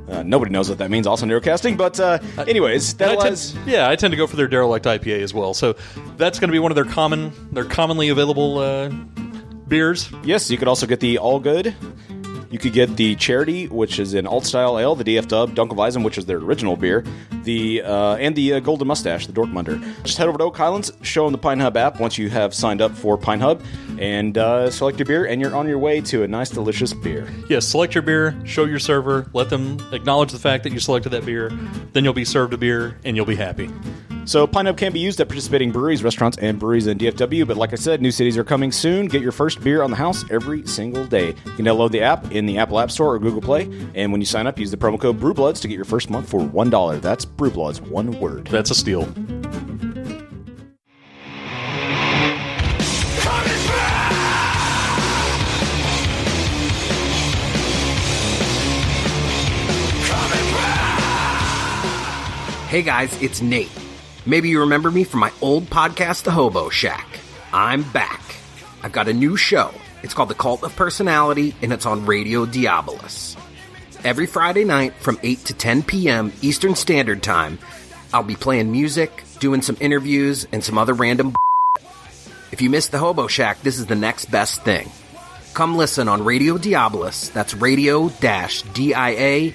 Uh, 0.10 0.24
nobody 0.24 0.52
knows 0.52 0.68
what 0.70 0.78
that 0.78 0.90
means, 0.90 1.08
also 1.08 1.26
narrowcasting. 1.26 1.78
But 1.78 2.00
uh, 2.00 2.20
anyways, 2.48 2.96
that 2.96 3.12
I 3.12 3.16
tend- 3.16 3.30
was 3.32 3.56
yeah, 3.66 3.90
I 3.90 3.96
tend 3.96 4.12
to 4.12 4.18
go 4.18 4.28
for 4.28 4.36
their 4.38 4.48
derelict 4.48 4.86
IPA 4.86 5.22
as 5.22 5.34
well. 5.34 5.54
So 5.54 5.76
that's 6.18 6.40
going 6.40 6.50
to 6.50 6.54
be 6.54 6.60
one 6.60 6.72
of 6.72 6.76
their 6.76 6.86
common, 6.86 7.32
their 7.54 7.66
commonly 7.66 8.10
available 8.10 8.58
uh, 8.60 8.90
beers. 9.68 10.10
yes. 10.24 10.50
You 10.50 10.58
could 10.58 10.68
also 10.68 10.86
get 10.86 11.00
the 11.02 11.18
All 11.18 11.40
Good. 11.40 11.76
You 12.52 12.60
could 12.60 12.74
get 12.74 12.98
the 12.98 13.16
Charity, 13.16 13.68
which 13.68 13.98
is 13.98 14.14
an 14.14 14.28
alt 14.28 14.46
style 14.46 14.78
ale, 14.78 14.94
the 14.94 15.06
DF 15.06 15.28
Dub, 15.30 15.56
Dunkelweizen, 15.56 16.04
which 16.04 16.18
is 16.18 16.26
their 16.26 16.38
original 16.38 16.76
beer, 16.76 17.06
the 17.44 17.82
uh, 17.82 18.16
and 18.16 18.36
the 18.36 18.56
uh, 18.56 18.60
Golden 18.60 18.88
Mustache, 18.88 19.26
the 19.26 19.32
Dortmunder. 19.34 19.82
Just 20.04 20.18
head 20.18 20.28
over 20.28 20.38
to 20.38 20.44
Oak 20.44 20.58
Highlands, 20.58 20.92
show 21.02 21.24
them 21.24 21.32
the 21.32 21.38
Pint 21.38 21.62
Hub 21.62 21.78
app 21.78 22.02
once 22.02 22.18
you 22.18 22.30
have 22.30 22.54
signed 22.54 22.82
up 22.82 22.92
for 22.92 23.18
Pint 23.18 23.42
Hub, 23.42 23.64
and 23.98 24.38
uh, 24.38 24.70
select 24.70 25.00
your 25.00 25.06
beer, 25.06 25.26
and 25.26 25.40
you're 25.40 25.56
on 25.56 25.66
your 25.68 25.80
way 25.80 26.02
to 26.02 26.24
a 26.24 26.28
nice, 26.28 26.50
delicious 26.50 26.94
beer. 26.94 27.26
Yes, 27.48 27.66
select 27.66 27.96
your 27.96 28.02
beer, 28.02 28.36
show 28.44 28.66
your 28.66 28.80
server, 28.80 29.30
let 29.34 29.50
them 29.50 29.80
acknowledge 29.94 30.34
the 30.34 30.40
fact 30.40 30.66
that 30.66 30.74
you 30.74 30.80
selected 30.80 31.10
that 31.10 31.26
beer. 31.26 31.50
Then 31.94 32.04
you'll 32.04 32.14
be 32.14 32.26
served 32.26 32.54
a 32.54 32.58
beer 32.58 32.98
and 33.06 33.16
you'll 33.16 33.26
be 33.26 33.36
happy. 33.36 33.70
So 34.24 34.48
Pint 34.48 34.68
Hub 34.68 34.78
can 34.78 34.94
be 34.94 35.00
used 35.00 35.20
at 35.20 35.28
participating 35.28 35.72
breweries, 35.72 36.04
restaurants, 36.04 36.38
and 36.38 36.58
breweries 36.58 36.88
in 36.88 36.98
DFW. 36.98 37.46
But 37.46 37.58
like 37.58 37.74
I 37.74 37.76
said, 37.76 38.02
new 38.02 38.12
cities 38.12 38.38
are 38.38 38.44
coming 38.44 38.72
soon. 38.72 39.08
Get 39.08 39.22
your 39.22 39.32
first 39.34 39.62
beer 39.62 39.82
on 39.82 39.90
the 39.90 39.98
house 39.98 40.24
every 40.30 40.66
single 40.66 41.06
day. 41.06 41.30
You 41.30 41.52
can 41.54 41.66
download 41.66 41.92
the 41.92 42.02
app 42.02 42.32
in 42.32 42.46
the 42.46 42.58
Apple 42.58 42.80
App 42.80 42.92
Store 42.92 43.16
or 43.16 43.20
Google 43.20 43.42
Play. 43.42 43.64
And 43.94 44.12
when 44.12 44.22
you 44.22 44.26
sign 44.26 44.48
up, 44.48 44.58
use 44.58 44.72
the 44.72 44.78
promo 44.78 45.00
code 45.00 45.20
BrewBloods 45.20 45.60
to 45.62 45.68
get 45.68 45.76
your 45.76 45.86
first 45.86 46.10
month 46.10 46.30
for 46.30 46.40
one 46.40 46.70
dollar. 46.70 46.98
That's 47.00 47.26
BrewBloods, 47.26 47.82
one 47.82 48.18
word. 48.20 48.48
That's 48.48 48.72
a 48.72 48.76
steal. 48.76 49.06
Hey 62.70 62.82
guys, 62.82 63.22
it's 63.22 63.42
Nate. 63.42 63.81
Maybe 64.26 64.50
you 64.50 64.60
remember 64.62 64.92
me 64.92 65.04
from 65.04 65.22
my 65.22 65.32
old 65.42 65.66
podcast, 65.66 66.24
The 66.24 66.32
Hobo 66.32 66.70
Shack. 66.70 67.08
I'm 67.52 67.82
back. 67.82 68.22
I've 68.84 68.92
got 68.92 69.08
a 69.08 69.14
new 69.14 69.36
show. 69.36 69.74
It's 70.04 70.14
called 70.14 70.30
The 70.30 70.36
Cult 70.36 70.62
of 70.64 70.76
Personality, 70.76 71.56
and 71.62 71.74
it's 71.74 71.88
on 71.88 72.06
Radio 72.06 72.46
Diabolus. 72.46 73.36
Every 74.04 74.28
Friday 74.28 74.64
night 74.64 74.94
from 74.94 75.20
8 75.24 75.46
to 75.46 75.56
10 75.56 75.82
p.m. 75.84 76.32
Eastern 76.42 76.76
Standard 76.76 77.24
Time, 77.24 77.58
I'll 78.14 78.22
be 78.22 78.36
playing 78.36 78.72
music, 78.72 79.24
doing 79.40 79.64
some 79.64 79.78
interviews, 79.80 80.46
and 80.52 80.64
some 80.64 80.78
other 80.78 80.94
random 80.94 81.34
If 82.52 82.62
you 82.62 82.70
missed 82.70 82.92
The 82.92 83.00
Hobo 83.00 83.26
Shack, 83.26 83.62
this 83.62 83.80
is 83.80 83.88
the 83.88 83.96
next 83.96 84.26
best 84.26 84.62
thing. 84.64 84.92
Come 85.56 85.78
listen 85.78 86.08
on 86.08 86.24
Radio 86.24 86.60
Diabolus. 86.60 87.34
That's 87.34 87.56
radio 87.56 88.10
D-I-A-B-O-L-U-S 88.10 89.52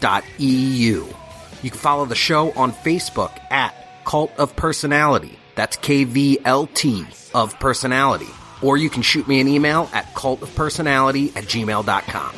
dot 0.00 0.24
E-U. 0.38 1.14
You 1.62 1.70
can 1.70 1.78
follow 1.78 2.04
the 2.04 2.14
show 2.14 2.52
on 2.52 2.72
Facebook 2.72 3.30
at 3.50 3.74
Cult 4.04 4.32
of 4.38 4.54
Personality. 4.56 5.38
That's 5.54 5.76
K-V-L-T 5.76 7.06
of 7.34 7.58
Personality. 7.60 8.28
Or 8.62 8.76
you 8.76 8.90
can 8.90 9.02
shoot 9.02 9.26
me 9.26 9.40
an 9.40 9.48
email 9.48 9.88
at 9.92 10.06
cultofpersonality 10.14 11.36
at 11.36 11.44
gmail.com. 11.44 12.34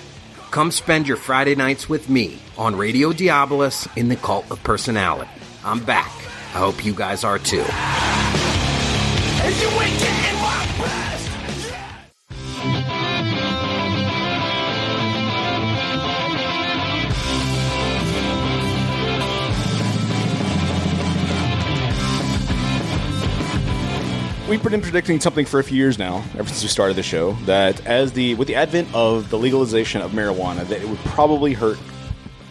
Come 0.51 0.71
spend 0.71 1.09
your 1.09 1.17
Friday 1.17 1.55
nights 1.55 1.89
with 1.89 2.09
me 2.09 2.39
on 2.57 2.77
Radio 2.77 3.13
Diabolus 3.13 3.89
in 3.97 4.09
the 4.09 4.17
Cult 4.17 4.51
of 4.51 4.63
Personality. 4.63 5.31
I'm 5.65 5.85
back. 5.85 6.13
I 6.55 6.59
hope 6.59 6.85
you 6.85 6.95
guys 6.95 7.25
are 7.25 7.39
too. 7.39 7.65
We've 24.55 24.63
been 24.71 24.81
predicting 24.83 25.19
something 25.19 25.47
for 25.47 25.59
a 25.59 25.65
few 25.65 25.77
years 25.77 25.99
now, 25.99 26.19
ever 26.39 26.47
since 26.49 26.63
we 26.63 26.69
started 26.69 26.95
the 26.95 27.03
show, 27.03 27.33
that 27.47 27.85
as 27.87 28.13
the 28.13 28.37
with 28.37 28.47
the 28.47 28.55
advent 28.55 28.89
of 28.95 29.29
the 29.29 29.37
legalization 29.37 30.01
of 30.01 30.13
marijuana, 30.13 30.65
that 30.69 30.81
it 30.81 30.89
would 30.89 30.99
probably 31.01 31.55
hurt 31.55 31.77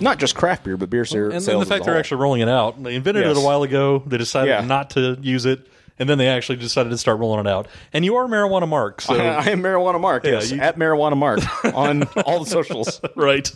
not 0.02 0.18
just 0.20 0.36
craft 0.36 0.66
beer, 0.66 0.76
but 0.76 0.90
beer 0.90 1.06
ser- 1.06 1.30
And 1.30 1.42
sales. 1.42 1.46
then 1.46 1.60
the 1.62 1.66
fact 1.66 1.86
they're 1.86 1.98
actually 1.98 2.22
rolling 2.22 2.42
it 2.42 2.50
out. 2.50 2.82
They 2.84 2.96
invented 2.96 3.24
Yes. 3.24 3.38
it 3.38 3.40
a 3.40 3.46
while 3.46 3.64
ago. 3.64 4.04
They 4.06 4.18
decided 4.18 4.50
Yeah. 4.50 4.66
not 4.66 4.90
to 4.92 5.18
use 5.22 5.46
it, 5.46 5.66
and 5.98 6.10
then 6.10 6.18
they 6.18 6.28
actually 6.28 6.58
decided 6.58 6.90
to 6.90 6.98
start 6.98 7.20
rolling 7.20 7.40
it 7.40 7.48
out. 7.50 7.68
And 7.94 8.04
you 8.04 8.18
are 8.18 8.28
marijuana 8.28 8.68
Mark, 8.68 9.00
so 9.00 9.14
I 9.16 9.50
am 9.52 9.64
marijuana 9.64 10.02
Mark. 10.02 10.26
Yeah, 10.26 10.32
yes, 10.32 10.52
you- 10.52 10.60
at 10.60 10.78
marijuana 10.78 11.16
Mark 11.16 11.40
on 11.74 12.04
all 12.26 12.44
the 12.44 12.50
socials. 12.50 13.00
right. 13.16 13.50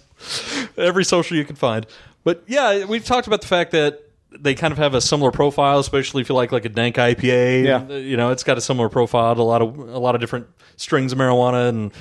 Every 0.77 1.03
social 1.03 1.35
you 1.35 1.43
can 1.43 1.57
find. 1.57 1.85
But 2.23 2.43
yeah, 2.47 2.85
we've 2.85 3.03
talked 3.03 3.27
about 3.27 3.41
the 3.41 3.47
fact 3.47 3.71
that 3.71 4.03
they 4.39 4.55
kind 4.55 4.71
of 4.71 4.77
have 4.77 4.93
a 4.93 5.01
similar 5.01 5.31
profile, 5.31 5.79
especially 5.79 6.21
if 6.21 6.29
you 6.29 6.35
like 6.35 6.51
like 6.51 6.65
a 6.65 6.69
dank 6.69 6.95
IPA. 6.95 7.63
Yeah. 7.63 7.97
you 7.97 8.17
know, 8.17 8.31
it's 8.31 8.43
got 8.43 8.57
a 8.57 8.61
similar 8.61 8.89
profile 8.89 9.35
to 9.35 9.41
a 9.41 9.43
lot 9.43 9.61
of 9.61 9.77
a 9.77 9.99
lot 9.99 10.15
of 10.15 10.21
different 10.21 10.47
strings 10.75 11.11
of 11.11 11.17
marijuana, 11.17 11.69
and 11.69 11.91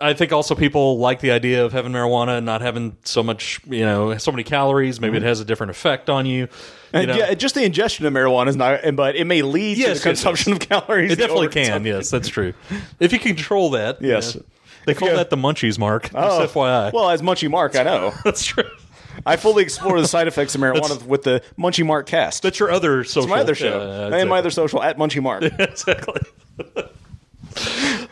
I 0.00 0.14
think 0.14 0.32
also 0.32 0.54
people 0.54 0.98
like 0.98 1.20
the 1.20 1.30
idea 1.30 1.64
of 1.64 1.72
having 1.72 1.92
marijuana 1.92 2.38
and 2.38 2.46
not 2.46 2.60
having 2.60 2.96
so 3.04 3.22
much, 3.22 3.60
you 3.66 3.84
know, 3.84 4.16
so 4.18 4.32
many 4.32 4.42
calories. 4.42 5.00
Maybe 5.00 5.16
it 5.16 5.20
mm-hmm. 5.20 5.28
has 5.28 5.40
a 5.40 5.44
different 5.44 5.70
effect 5.70 6.10
on 6.10 6.26
you. 6.26 6.48
you 6.92 7.06
know. 7.06 7.16
yeah, 7.16 7.34
just 7.34 7.54
the 7.54 7.64
ingestion 7.64 8.06
of 8.06 8.12
marijuana 8.12 8.48
is 8.48 8.56
not, 8.56 8.80
but 8.96 9.16
it 9.16 9.26
may 9.26 9.42
lead 9.42 9.76
to 9.76 9.82
the 9.82 9.88
yes, 9.88 10.02
consumption 10.02 10.52
of 10.52 10.60
calories. 10.60 11.12
It 11.12 11.16
definitely 11.16 11.48
can. 11.48 11.84
Yes, 11.84 12.10
that's 12.10 12.28
true. 12.28 12.54
If 12.98 13.12
you 13.12 13.18
control 13.18 13.70
that. 13.70 14.02
Yes. 14.02 14.34
yeah. 14.34 14.42
They 14.86 14.94
call 14.94 15.08
you- 15.08 15.16
that 15.16 15.30
the 15.30 15.36
munchies 15.36 15.78
mark. 15.78 16.10
Oh, 16.14 16.42
Just 16.42 16.54
FYI. 16.54 16.92
Well, 16.92 17.10
as 17.10 17.22
Munchie 17.22 17.50
Mark, 17.50 17.76
I 17.76 17.82
know. 17.82 18.14
that's 18.24 18.44
true. 18.44 18.64
I 19.26 19.36
fully 19.36 19.62
explore 19.62 20.00
the 20.00 20.08
side 20.08 20.26
effects 20.28 20.54
of 20.54 20.60
marijuana 20.60 20.88
That's- 20.88 21.04
with 21.04 21.22
the 21.22 21.42
Munchie 21.58 21.84
Mark 21.86 22.06
cast. 22.06 22.42
That's 22.42 22.58
your 22.58 22.70
other 22.70 23.04
social. 23.04 23.24
It's 23.24 23.30
my 23.30 23.40
other 23.40 23.54
show. 23.54 24.08
Yeah, 24.10 24.16
and 24.16 24.28
my 24.28 24.38
other 24.38 24.50
social 24.50 24.82
at 24.82 24.96
Munchie 24.98 25.22
Mark. 25.22 25.42
exactly. 25.58 26.20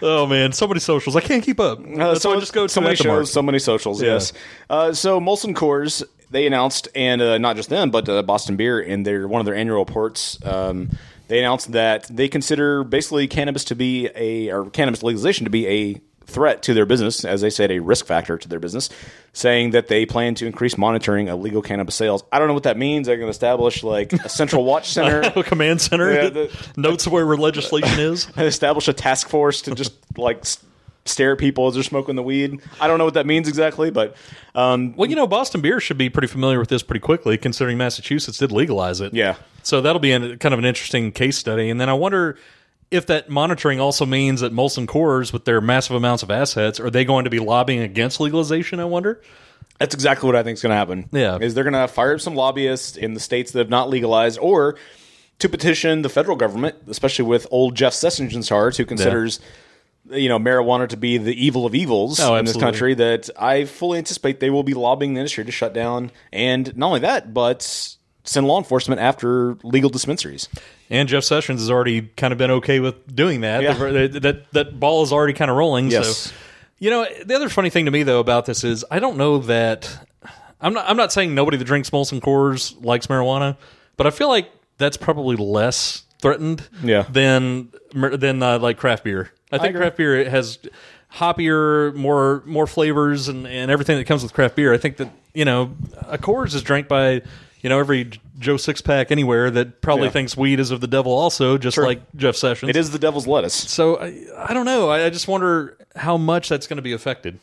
oh 0.02 0.26
man, 0.26 0.52
so 0.52 0.66
many 0.66 0.80
socials. 0.80 1.16
I 1.16 1.20
can't 1.20 1.42
keep 1.42 1.60
up. 1.60 1.78
Uh, 1.80 2.14
so 2.14 2.34
I 2.34 2.40
just 2.40 2.52
go 2.52 2.66
to 2.66 2.72
so 2.72 2.80
many 2.80 2.92
at 2.92 2.98
the 2.98 3.08
mark. 3.08 3.20
shows, 3.20 3.32
so 3.32 3.42
many 3.42 3.58
socials. 3.58 4.02
Yeah. 4.02 4.14
Yes. 4.14 4.32
Uh, 4.68 4.92
so 4.92 5.20
Molson 5.20 5.54
Coors 5.54 6.02
they 6.30 6.46
announced, 6.46 6.88
and 6.94 7.22
uh, 7.22 7.38
not 7.38 7.56
just 7.56 7.70
them, 7.70 7.90
but 7.90 8.08
uh, 8.08 8.22
Boston 8.22 8.56
Beer 8.56 8.80
in 8.80 9.02
their 9.02 9.26
one 9.26 9.40
of 9.40 9.46
their 9.46 9.54
annual 9.54 9.78
reports. 9.78 10.38
Um, 10.44 10.90
they 11.28 11.38
announced 11.38 11.72
that 11.72 12.04
they 12.04 12.28
consider 12.28 12.84
basically 12.84 13.28
cannabis 13.28 13.64
to 13.64 13.74
be 13.74 14.08
a 14.14 14.50
or 14.50 14.70
cannabis 14.70 15.02
legalization 15.02 15.44
to 15.44 15.50
be 15.50 15.66
a 15.66 16.00
threat 16.28 16.62
to 16.62 16.74
their 16.74 16.84
business, 16.86 17.24
as 17.24 17.40
they 17.40 17.50
said, 17.50 17.70
a 17.72 17.78
risk 17.80 18.04
factor 18.06 18.36
to 18.36 18.48
their 18.48 18.60
business, 18.60 18.90
saying 19.32 19.70
that 19.70 19.88
they 19.88 20.04
plan 20.06 20.34
to 20.36 20.46
increase 20.46 20.76
monitoring 20.76 21.28
of 21.28 21.40
legal 21.40 21.62
cannabis 21.62 21.94
sales. 21.94 22.22
I 22.30 22.38
don't 22.38 22.46
know 22.48 22.54
what 22.54 22.64
that 22.64 22.76
means. 22.76 23.06
They're 23.06 23.16
going 23.16 23.26
to 23.28 23.30
establish 23.30 23.82
like 23.82 24.12
a 24.12 24.28
central 24.28 24.64
watch 24.64 24.88
center. 24.92 25.22
a 25.34 25.42
command 25.42 25.80
center 25.80 26.12
Yeah, 26.12 26.28
the- 26.28 26.68
notes 26.76 27.08
where 27.08 27.24
legislation 27.36 27.98
is. 27.98 28.26
and 28.36 28.46
establish 28.46 28.86
a 28.88 28.92
task 28.92 29.28
force 29.28 29.62
to 29.62 29.74
just 29.74 29.94
like 30.18 30.44
stare 31.06 31.32
at 31.32 31.38
people 31.38 31.66
as 31.68 31.74
they're 31.74 31.82
smoking 31.82 32.14
the 32.16 32.22
weed. 32.22 32.60
I 32.78 32.86
don't 32.86 32.98
know 32.98 33.06
what 33.06 33.14
that 33.14 33.24
means 33.24 33.48
exactly, 33.48 33.90
but 33.90 34.14
um, 34.54 34.94
Well, 34.96 35.08
you 35.08 35.16
know, 35.16 35.26
Boston 35.26 35.62
Beer 35.62 35.80
should 35.80 35.96
be 35.96 36.10
pretty 36.10 36.28
familiar 36.28 36.58
with 36.60 36.68
this 36.68 36.82
pretty 36.82 37.00
quickly, 37.00 37.38
considering 37.38 37.78
Massachusetts 37.78 38.36
did 38.36 38.52
legalize 38.52 39.00
it. 39.00 39.14
yeah. 39.14 39.36
So 39.62 39.80
that'll 39.80 40.00
be 40.00 40.12
an, 40.12 40.38
kind 40.38 40.52
of 40.52 40.58
an 40.58 40.64
interesting 40.66 41.10
case 41.12 41.36
study. 41.38 41.68
And 41.70 41.80
then 41.80 41.88
I 41.88 41.94
wonder 41.94 42.36
if 42.90 43.06
that 43.06 43.28
monitoring 43.28 43.80
also 43.80 44.06
means 44.06 44.40
that 44.40 44.52
Molson 44.52 44.86
Coors, 44.86 45.32
with 45.32 45.44
their 45.44 45.60
massive 45.60 45.96
amounts 45.96 46.22
of 46.22 46.30
assets, 46.30 46.80
are 46.80 46.90
they 46.90 47.04
going 47.04 47.24
to 47.24 47.30
be 47.30 47.38
lobbying 47.38 47.80
against 47.80 48.20
legalization? 48.20 48.80
I 48.80 48.84
wonder. 48.84 49.20
That's 49.78 49.94
exactly 49.94 50.26
what 50.26 50.34
I 50.36 50.42
think 50.42 50.56
is 50.56 50.62
going 50.62 50.70
to 50.70 50.76
happen. 50.76 51.08
Yeah. 51.12 51.38
is 51.38 51.54
they're 51.54 51.64
going 51.64 51.74
to 51.74 51.86
fire 51.86 52.14
up 52.14 52.20
some 52.20 52.34
lobbyists 52.34 52.96
in 52.96 53.14
the 53.14 53.20
states 53.20 53.52
that 53.52 53.58
have 53.60 53.68
not 53.70 53.88
legalized, 53.88 54.38
or 54.40 54.76
to 55.38 55.48
petition 55.48 56.02
the 56.02 56.08
federal 56.08 56.36
government, 56.36 56.76
especially 56.88 57.26
with 57.26 57.46
old 57.50 57.76
Jeff 57.76 57.92
Sessions 57.92 58.34
in 58.34 58.42
charge, 58.42 58.76
who 58.76 58.84
considers 58.84 59.38
you 60.10 60.28
know 60.28 60.38
marijuana 60.38 60.88
to 60.88 60.96
be 60.96 61.18
the 61.18 61.34
evil 61.44 61.66
of 61.66 61.74
evils 61.74 62.18
Oh, 62.18 62.34
in 62.36 62.44
this 62.46 62.56
country. 62.56 62.94
That 62.94 63.28
I 63.38 63.66
fully 63.66 63.98
anticipate 63.98 64.40
they 64.40 64.50
will 64.50 64.62
be 64.62 64.74
lobbying 64.74 65.14
the 65.14 65.20
industry 65.20 65.44
to 65.44 65.52
shut 65.52 65.74
down, 65.74 66.10
and 66.32 66.76
not 66.76 66.86
only 66.88 67.00
that, 67.00 67.32
but 67.32 67.94
send 68.28 68.46
law 68.46 68.58
enforcement 68.58 69.00
after 69.00 69.54
legal 69.62 69.90
dispensaries. 69.90 70.48
And 70.90 71.08
Jeff 71.08 71.24
Sessions 71.24 71.60
has 71.60 71.70
already 71.70 72.02
kind 72.16 72.32
of 72.32 72.38
been 72.38 72.50
okay 72.52 72.78
with 72.80 73.14
doing 73.14 73.40
that. 73.40 73.62
Yeah. 73.62 73.72
That, 73.74 74.22
that 74.22 74.52
that 74.52 74.80
ball 74.80 75.02
is 75.02 75.12
already 75.12 75.32
kind 75.32 75.50
of 75.50 75.56
rolling. 75.56 75.90
Yes. 75.90 76.16
So, 76.18 76.34
you 76.78 76.90
know, 76.90 77.06
the 77.24 77.34
other 77.34 77.48
funny 77.48 77.70
thing 77.70 77.86
to 77.86 77.90
me 77.90 78.02
though 78.02 78.20
about 78.20 78.46
this 78.46 78.64
is 78.64 78.84
I 78.90 78.98
don't 78.98 79.16
know 79.16 79.38
that 79.38 80.06
I'm 80.60 80.74
not 80.74 80.88
I'm 80.88 80.96
not 80.96 81.12
saying 81.12 81.34
nobody 81.34 81.56
that 81.56 81.64
drinks 81.64 81.90
Molson 81.90 82.20
Coors 82.20 82.82
likes 82.84 83.06
marijuana, 83.06 83.56
but 83.96 84.06
I 84.06 84.10
feel 84.10 84.28
like 84.28 84.50
that's 84.76 84.96
probably 84.96 85.36
less 85.36 86.02
threatened 86.20 86.68
Yeah. 86.82 87.02
than 87.10 87.70
than 87.92 88.42
uh, 88.42 88.58
like 88.58 88.76
craft 88.78 89.04
beer. 89.04 89.30
I 89.50 89.58
think 89.58 89.70
agree. 89.70 89.80
craft 89.80 89.96
beer 89.96 90.28
has 90.28 90.58
hoppier, 91.14 91.94
more 91.94 92.42
more 92.46 92.66
flavors 92.66 93.28
and, 93.28 93.46
and 93.46 93.70
everything 93.70 93.96
that 93.98 94.04
comes 94.04 94.22
with 94.22 94.32
craft 94.34 94.56
beer. 94.56 94.72
I 94.72 94.78
think 94.78 94.98
that 94.98 95.10
you 95.34 95.44
know 95.44 95.74
a 96.02 96.18
Coors 96.18 96.54
is 96.54 96.62
drank 96.62 96.88
by 96.88 97.22
you 97.60 97.68
know 97.68 97.78
every 97.78 98.10
Joe 98.38 98.56
six 98.56 98.80
pack 98.80 99.10
anywhere 99.10 99.50
that 99.50 99.80
probably 99.80 100.04
Yeah. 100.06 100.10
thinks 100.12 100.36
weed 100.36 100.60
is 100.60 100.70
of 100.70 100.80
the 100.80 100.86
devil. 100.86 101.12
Also, 101.12 101.58
just 101.58 101.76
like 101.78 102.00
Jeff 102.16 102.36
Sessions. 102.36 102.70
It 102.70 102.76
is 102.76 102.90
the 102.90 102.98
devil's 102.98 103.26
lettuce. 103.26 103.54
So 103.54 103.96
I, 104.00 104.24
I 104.36 104.54
don't 104.54 104.66
know. 104.66 104.88
I, 104.88 105.06
I 105.06 105.10
just 105.10 105.26
wonder 105.28 105.76
how 105.96 106.16
much 106.16 106.48
that's 106.48 106.66
going 106.66 106.76
to 106.76 106.82
be 106.82 106.92
affected. 106.92 107.38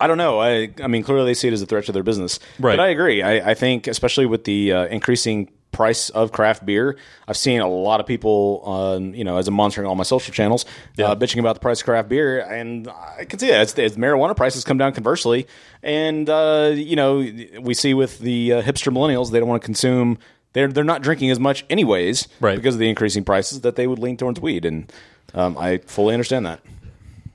I 0.00 0.06
don't 0.06 0.16
know. 0.18 0.38
I 0.40 0.70
I 0.82 0.86
mean, 0.86 1.02
clearly 1.02 1.26
they 1.26 1.34
see 1.34 1.48
it 1.48 1.52
as 1.52 1.60
a 1.60 1.66
threat 1.66 1.84
to 1.86 1.92
their 1.92 2.02
business. 2.04 2.38
Right. 2.58 2.76
But 2.76 2.80
I 2.84 2.88
agree. 2.88 3.20
I, 3.22 3.50
I 3.50 3.54
think, 3.54 3.86
especially 3.86 4.26
with 4.26 4.44
the 4.44 4.72
uh, 4.72 4.86
increasing 4.86 5.50
price 5.72 6.10
of 6.10 6.32
craft 6.32 6.64
beer, 6.64 6.96
I've 7.26 7.36
seen 7.36 7.60
a 7.60 7.68
lot 7.68 8.00
of 8.00 8.06
people, 8.06 8.62
um, 8.64 9.14
you 9.14 9.24
know, 9.24 9.36
as 9.36 9.48
I'm 9.48 9.54
monitoring 9.54 9.86
all 9.86 9.94
my 9.94 10.02
social 10.02 10.32
channels, 10.32 10.64
uh, 10.98 11.14
bitching 11.14 11.40
about 11.40 11.54
the 11.54 11.60
price 11.60 11.80
of 11.80 11.84
craft 11.84 12.08
beer, 12.08 12.40
and 12.40 12.88
I 12.88 13.24
can 13.24 13.38
see 13.38 13.48
that. 13.48 13.62
It's, 13.62 13.78
it's 13.78 13.96
marijuana 13.96 14.36
prices 14.36 14.64
come 14.64 14.78
down 14.78 14.92
conversely, 14.92 15.46
and 15.82 16.28
uh, 16.28 16.72
you 16.74 16.96
know, 16.96 17.18
we 17.60 17.74
see 17.74 17.94
with 17.94 18.18
the 18.18 18.54
uh, 18.54 18.62
hipster 18.62 18.92
millennials, 18.92 19.30
they 19.30 19.38
don't 19.38 19.48
want 19.48 19.62
to 19.62 19.66
consume. 19.66 20.18
They're 20.54 20.68
they're 20.68 20.84
not 20.84 21.02
drinking 21.02 21.30
as 21.30 21.38
much 21.38 21.64
anyways, 21.68 22.26
Right. 22.40 22.56
Because 22.56 22.74
of 22.74 22.78
the 22.80 22.88
increasing 22.88 23.22
prices, 23.24 23.60
that 23.60 23.76
they 23.76 23.86
would 23.86 23.98
lean 23.98 24.16
towards 24.16 24.40
weed, 24.40 24.64
and 24.64 24.90
um, 25.34 25.58
I 25.58 25.78
fully 25.78 26.14
understand 26.14 26.46
that. 26.46 26.60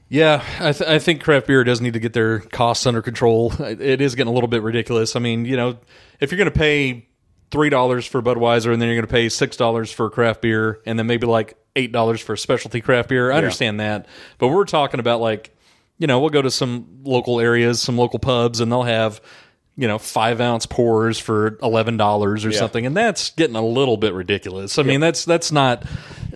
Yeah, 0.09 0.43
I, 0.59 0.71
th- 0.73 0.89
I 0.89 0.99
think 0.99 1.23
craft 1.23 1.47
beer 1.47 1.63
does 1.63 1.81
need 1.81 1.93
to 1.93 1.99
get 1.99 2.13
their 2.13 2.39
costs 2.39 2.85
under 2.85 3.01
control. 3.01 3.51
It 3.59 3.99
is 3.99 4.13
getting 4.13 4.29
a 4.29 4.33
little 4.33 4.47
bit 4.47 4.61
ridiculous. 4.61 5.15
I 5.15 5.19
mean, 5.19 5.45
you 5.45 5.57
know, 5.57 5.77
if 6.19 6.31
you're 6.31 6.37
going 6.37 6.51
to 6.51 6.59
pay 6.59 7.07
three 7.53 7.69
dollars 7.69 8.05
for 8.05 8.21
Budweiser 8.21 8.73
and 8.73 8.81
then 8.81 8.89
you're 8.89 8.97
going 8.97 9.07
to 9.07 9.11
pay 9.11 9.29
six 9.29 9.55
dollars 9.55 9.89
for 9.93 10.09
craft 10.09 10.41
beer 10.41 10.81
and 10.85 10.99
then 10.99 11.07
maybe 11.07 11.25
like 11.25 11.55
eight 11.77 11.93
dollars 11.93 12.19
for 12.19 12.35
specialty 12.35 12.81
craft 12.81 13.07
beer, 13.07 13.31
I 13.31 13.37
understand 13.37 13.79
that. 13.79 14.07
But 14.39 14.49
we're 14.49 14.65
talking 14.65 14.99
about 14.99 15.21
like, 15.21 15.55
you 15.97 16.07
know, 16.07 16.19
we'll 16.19 16.29
go 16.31 16.41
to 16.41 16.51
some 16.51 16.99
local 17.03 17.39
areas, 17.39 17.81
some 17.81 17.97
local 17.97 18.19
pubs, 18.19 18.59
and 18.59 18.69
they'll 18.71 18.83
have. 18.83 19.21
You 19.75 19.87
know, 19.87 19.97
five 19.97 20.39
ounce 20.39 20.67
pours 20.67 21.17
for 21.17 21.57
eleven 21.63 21.97
dollars 21.97 22.45
or 22.45 22.51
Yeah. 22.51 22.59
something, 22.59 22.85
and 22.85 22.95
that's 22.95 23.31
getting 23.31 23.55
a 23.55 23.65
little 23.65 23.97
bit 23.97 24.13
ridiculous. 24.13 24.77
I 24.77 24.83
mean, 24.83 24.99
that's 24.99 25.25
that's 25.25 25.51
not 25.51 25.83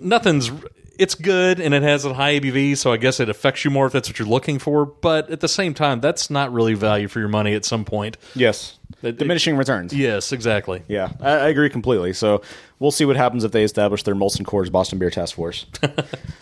nothing's 0.02 0.50
it's 0.98 1.14
good 1.14 1.60
and 1.60 1.72
it 1.76 1.84
has 1.84 2.04
a 2.04 2.16
high 2.16 2.40
ABV, 2.40 2.76
so 2.78 2.92
I 2.92 2.98
guess 2.98 3.20
it 3.20 3.30
affects 3.30 3.64
you 3.64 3.70
more 3.70 3.86
if 3.86 3.94
that's 3.94 4.10
what 4.10 4.18
you're 4.18 4.28
looking 4.28 4.58
for. 4.58 4.88
But 4.88 5.30
at 5.30 5.42
the 5.42 5.48
same 5.48 5.76
time, 5.76 6.00
that's 6.02 6.32
not 6.32 6.52
really 6.52 6.74
value 6.74 7.08
for 7.08 7.20
your 7.20 7.28
money 7.30 7.54
at 7.54 7.64
some 7.64 7.86
point. 7.86 8.18
Yes, 8.34 8.80
It- 9.04 9.18
diminishing 9.18 9.58
returns. 9.58 9.94
Yes, 9.94 10.32
exactly. 10.32 10.84
Yeah, 10.88 11.12
I, 11.22 11.30
I 11.32 11.48
agree 11.50 11.70
completely. 11.70 12.14
So 12.14 12.42
we'll 12.80 12.92
see 12.92 13.06
what 13.06 13.16
happens 13.16 13.44
if 13.44 13.52
they 13.52 13.64
establish 13.64 14.04
their 14.04 14.16
Molson 14.16 14.42
Coors 14.44 14.72
Boston 14.72 15.00
Beer 15.00 15.10
Task 15.10 15.36
Force, 15.36 15.66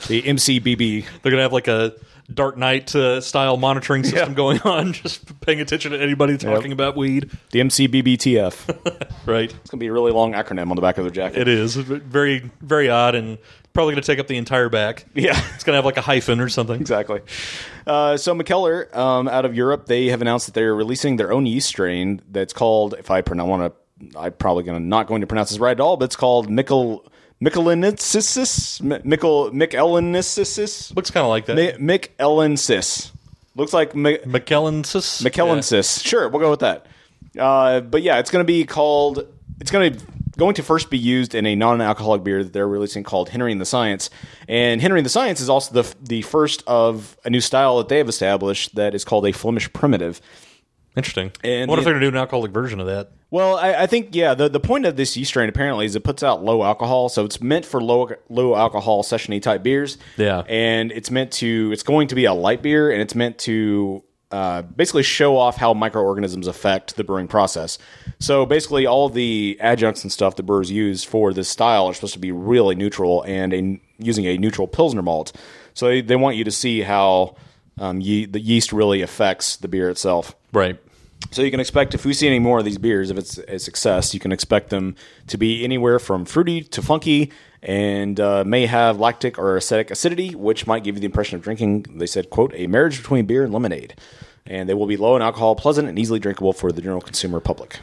the 0.08 0.22
MCBB. 0.22 1.06
They're 1.22 1.32
gonna 1.32 1.42
have 1.44 1.54
like 1.54 1.68
a 1.68 1.94
Dark 2.34 2.58
Knight 2.58 2.96
uh, 2.96 3.22
style 3.22 3.56
monitoring 3.58 4.04
system 4.04 4.30
Yeah. 4.30 4.36
going 4.36 4.60
on, 4.66 4.94
just 4.94 5.40
paying 5.42 5.62
attention 5.62 5.92
to 5.92 6.02
anybody 6.02 6.38
talking 6.38 6.72
about 6.72 6.98
weed. 6.98 7.30
The 7.52 7.60
MCBBTF. 7.62 9.12
Right. 9.26 9.52
It's 9.52 9.72
gonna 9.72 9.80
be 9.80 9.88
a 9.88 9.92
really 9.92 10.12
long 10.12 10.34
acronym 10.34 10.70
on 10.70 10.76
the 10.76 10.84
back 10.84 11.00
of 11.00 11.04
their 11.04 11.10
jacket. 11.12 11.40
It 11.42 11.48
is 11.48 11.76
very 11.76 12.52
very 12.62 12.90
odd 12.92 13.16
and 13.16 13.40
probably 13.74 13.94
gonna 13.96 14.04
take 14.04 14.20
up 14.20 14.28
the 14.28 14.38
entire 14.38 14.70
back. 14.70 15.08
Yeah. 15.16 15.42
It's 15.56 15.64
gonna 15.64 15.78
have 15.78 15.86
like 15.86 15.98
a 15.98 16.02
hyphen 16.02 16.40
or 16.40 16.48
something. 16.48 16.80
Exactly. 16.80 17.22
Uh, 17.88 18.18
so 18.18 18.36
Mikkeller, 18.36 18.96
um, 18.96 19.28
out 19.28 19.44
of 19.46 19.56
Europe, 19.56 19.88
they 19.88 20.08
have 20.08 20.22
announced 20.22 20.46
that 20.46 20.54
they're 20.54 20.76
releasing 20.76 21.16
their 21.16 21.34
own 21.34 21.48
yeast 21.48 21.68
strain 21.68 22.22
that's 22.32 22.54
called. 22.54 22.94
If 23.00 23.10
I 23.10 23.22
want 23.22 23.64
to, 23.64 23.74
I'm 24.16 24.34
probably 24.34 24.64
gonna 24.64 24.80
not 24.80 25.08
going 25.08 25.22
to 25.22 25.28
pronounce 25.28 25.50
this 25.50 25.60
right 25.60 25.72
at 25.72 25.80
all, 25.80 25.98
but 25.98 26.06
it's 26.06 26.16
called 26.16 26.50
Michel 26.50 27.06
Michelinensis, 27.42 28.82
Michel 28.82 29.52
Michelinensis, 29.52 30.96
Looks 30.96 31.12
kind 31.12 31.24
of 31.24 31.30
like 31.30 31.46
that. 31.48 31.58
Michelensis. 31.80 33.12
Looks 33.56 33.74
like 33.74 33.96
Mi- 33.96 34.18
McKellensis. 34.18 35.24
McKellensis. 35.24 36.04
Sure, 36.06 36.28
we'll 36.28 36.42
go 36.42 36.50
with 36.52 36.60
that. 36.60 36.88
Uh, 37.40 37.80
but 37.82 38.02
yeah, 38.02 38.20
it's 38.20 38.32
going 38.32 38.44
to 38.44 38.48
be 38.48 38.66
called. 38.66 39.28
It's 39.62 39.72
going 39.72 39.94
to 39.94 40.06
going 40.38 40.56
to 40.56 40.64
first 40.64 40.90
be 40.90 40.98
used 40.98 41.34
in 41.34 41.46
a 41.46 41.56
non-alcoholic 41.56 42.22
beer 42.24 42.44
that 42.44 42.52
they're 42.52 42.68
releasing 42.68 43.04
called 43.04 43.30
Henry 43.30 43.54
and 43.54 43.62
the 43.62 43.66
Science. 43.66 44.10
And 44.50 44.82
Henry 44.82 45.00
and 45.00 45.06
the 45.06 45.10
Science 45.10 45.40
is 45.40 45.50
also 45.50 45.82
the 45.82 45.96
the 46.02 46.22
first 46.24 46.64
of 46.68 47.18
a 47.24 47.30
new 47.30 47.42
style 47.42 47.78
that 47.78 47.88
they 47.88 47.98
have 48.00 48.10
established 48.10 48.76
that 48.76 48.94
is 48.94 49.06
called 49.06 49.26
a 49.26 49.32
Flemish 49.32 49.72
primitive. 49.72 50.20
Interesting. 50.98 51.32
And 51.44 51.70
what 51.70 51.80
if 51.80 51.86
they're 51.86 51.94
gonna 51.94 52.06
do 52.06 52.10
an 52.10 52.18
alcoholic 52.18 52.52
version 52.52 52.80
of 52.80 52.88
that? 52.88 53.12
Well, 53.36 53.58
I, 53.58 53.74
I 53.84 53.88
think 53.88 54.16
yeah. 54.16 54.34
The, 54.34 54.48
the 54.48 54.62
point 54.62 54.86
of 54.86 54.96
this 54.96 55.18
yeast 55.18 55.28
strain 55.30 55.50
apparently 55.50 55.86
is 55.86 55.94
it 55.98 56.06
puts 56.06 56.24
out 56.24 56.42
low 56.42 56.64
alcohol, 56.64 57.10
so 57.10 57.26
it's 57.26 57.42
meant 57.42 57.66
for 57.66 57.84
low 57.84 58.12
low 58.30 58.56
alcohol 58.56 59.04
sessiony 59.04 59.42
type 59.42 59.62
beers. 59.62 59.98
Yeah. 60.16 60.44
and 60.48 60.90
it's 60.94 61.12
meant 61.12 61.34
to. 61.34 61.70
It's 61.74 61.84
going 61.84 62.08
to 62.08 62.16
be 62.16 62.24
a 62.24 62.34
light 62.34 62.62
beer, 62.62 62.90
and 62.90 63.02
it's 63.02 63.14
meant 63.14 63.38
to 63.40 64.04
uh, 64.32 64.62
basically 64.62 65.04
show 65.04 65.36
off 65.38 65.58
how 65.58 65.74
microorganisms 65.74 66.48
affect 66.48 66.96
the 66.96 67.04
brewing 67.04 67.28
process. 67.28 67.78
So 68.20 68.46
basically, 68.46 68.86
all 68.86 69.10
the 69.10 69.58
adjuncts 69.60 70.04
and 70.04 70.12
stuff 70.14 70.38
that 70.38 70.44
brewers 70.44 70.72
use 70.72 71.04
for 71.04 71.34
this 71.34 71.50
style 71.50 71.88
are 71.88 71.94
supposed 71.94 72.14
to 72.14 72.20
be 72.20 72.32
really 72.32 72.76
neutral 72.76 73.22
and 73.24 73.54
a, 73.54 73.82
using 73.98 74.26
a 74.28 74.38
neutral 74.38 74.66
pilsner 74.66 75.02
malt. 75.02 75.34
So 75.74 75.88
they, 75.88 76.00
they 76.00 76.16
want 76.16 76.38
you 76.38 76.46
to 76.46 76.52
see 76.52 76.82
how 76.82 77.36
um, 77.78 78.00
ye- 78.00 78.26
the 78.28 78.40
yeast 78.40 78.72
really 78.72 79.02
affects 79.02 79.58
the 79.58 79.68
beer 79.68 79.90
itself. 79.90 80.36
Right. 80.54 80.80
So 81.32 81.42
you 81.42 81.52
can 81.52 81.60
expect 81.60 81.94
if 81.94 82.06
we 82.06 82.14
see 82.14 82.28
any 82.28 82.40
more 82.40 82.60
of 82.60 82.66
these 82.66 82.78
beers, 82.78 83.12
if 83.12 83.18
it's 83.18 83.38
a 83.38 83.60
success, 83.60 84.14
you 84.14 84.20
can 84.20 84.32
expect 84.32 84.70
them 84.70 84.96
to 85.28 85.38
be 85.38 85.64
anywhere 85.64 86.00
from 86.00 86.26
fruity 86.26 86.62
to 86.64 86.82
funky 86.82 87.32
and 87.62 88.20
uh, 88.20 88.44
may 88.46 88.68
have 88.68 89.00
lactic 89.00 89.38
or 89.38 89.58
acetic 89.58 89.92
acidity, 89.92 90.36
which 90.36 90.68
might 90.68 90.84
give 90.84 90.96
you 90.96 91.02
the 91.02 91.08
impression 91.08 91.36
of 91.36 91.42
drinking. 91.42 91.86
They 91.90 92.06
said, 92.06 92.30
"quote 92.30 92.54
a 92.56 92.68
marriage 92.68 92.98
between 92.98 93.26
beer 93.26 93.44
and 93.44 93.54
lemonade." 93.54 93.96
And 94.46 94.70
they 94.70 94.76
will 94.76 94.86
be 94.86 94.96
low 94.96 95.16
in 95.16 95.24
alcohol, 95.24 95.56
pleasant, 95.56 95.90
and 95.90 95.98
easily 95.98 96.20
drinkable 96.20 96.54
for 96.54 96.72
the 96.72 96.82
general 96.82 97.02
consumer 97.02 97.40
public. 97.40 97.80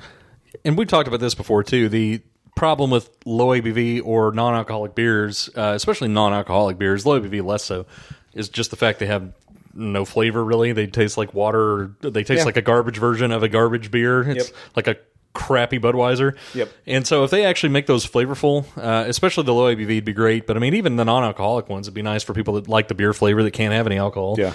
and 0.64 0.78
we've 0.78 0.88
talked 0.88 1.08
about 1.08 1.20
this 1.20 1.34
before 1.34 1.64
too. 1.64 1.88
The 1.88 2.22
problem 2.54 2.90
with 2.90 3.10
low 3.24 3.48
ABV 3.48 4.02
or 4.04 4.30
non-alcoholic 4.32 4.94
beers, 4.94 5.50
uh, 5.56 5.72
especially 5.74 6.08
non-alcoholic 6.08 6.78
beers, 6.78 7.04
low 7.04 7.20
ABV 7.20 7.44
less 7.44 7.64
so, 7.64 7.86
is 8.34 8.48
just 8.48 8.70
the 8.70 8.76
fact 8.76 8.98
they 8.98 9.06
have 9.06 9.32
no 9.74 10.04
flavor 10.04 10.44
really. 10.44 10.72
They 10.72 10.86
taste 10.86 11.16
like 11.16 11.32
water. 11.34 11.92
They 12.00 12.24
taste 12.24 12.40
Yeah. 12.40 12.44
like 12.44 12.56
a 12.56 12.62
garbage 12.62 12.98
version 12.98 13.32
of 13.32 13.42
a 13.42 13.48
garbage 13.48 13.90
beer. 13.90 14.22
It's 14.28 14.48
Yep. 14.48 14.56
like 14.76 14.86
a 14.88 14.96
crappy 15.34 15.78
Budweiser. 15.78 16.36
Yep. 16.54 16.70
And 16.86 17.06
so 17.06 17.24
if 17.24 17.30
they 17.30 17.44
actually 17.46 17.70
make 17.70 17.86
those 17.86 18.06
flavorful, 18.06 18.66
uh, 18.76 19.04
especially 19.08 19.44
the 19.44 19.54
low 19.54 19.74
ABV, 19.74 19.94
would 19.96 20.04
be 20.04 20.12
great. 20.12 20.46
But 20.46 20.56
I 20.56 20.60
mean, 20.60 20.74
even 20.74 20.96
the 20.96 21.04
non-alcoholic 21.06 21.68
ones, 21.70 21.86
it'd 21.86 21.94
be 21.94 22.02
nice 22.02 22.22
for 22.22 22.34
people 22.34 22.54
that 22.54 22.68
like 22.68 22.88
the 22.88 22.94
beer 22.94 23.14
flavor 23.14 23.42
that 23.42 23.52
can't 23.52 23.72
have 23.72 23.86
any 23.86 23.96
alcohol. 23.96 24.34
Yeah. 24.38 24.52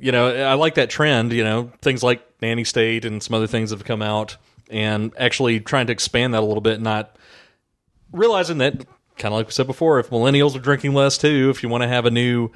You 0.00 0.10
know, 0.10 0.26
I 0.26 0.54
like 0.54 0.74
that 0.74 0.90
trend. 0.90 1.32
You 1.32 1.44
know, 1.44 1.70
things 1.80 2.02
like 2.02 2.26
Nanny 2.42 2.64
State 2.64 3.04
and 3.04 3.22
some 3.22 3.34
other 3.34 3.46
things 3.46 3.70
have 3.70 3.84
come 3.84 4.02
out, 4.02 4.36
and 4.68 5.12
actually 5.16 5.60
trying 5.60 5.86
to 5.86 5.92
expand 5.92 6.34
that 6.34 6.42
a 6.42 6.46
little 6.46 6.60
bit, 6.60 6.80
not 6.80 7.14
realizing 8.12 8.58
that 8.58 8.84
kind 9.16 9.32
of 9.32 9.38
like 9.38 9.46
we 9.46 9.52
said 9.52 9.66
before, 9.68 9.98
if 10.00 10.10
millennials 10.10 10.56
are 10.56 10.60
drinking 10.60 10.92
less 10.92 11.16
too, 11.18 11.50
if 11.54 11.62
you 11.62 11.68
want 11.68 11.82
to 11.82 11.88
have 11.88 12.04
a 12.04 12.10
new 12.10 12.50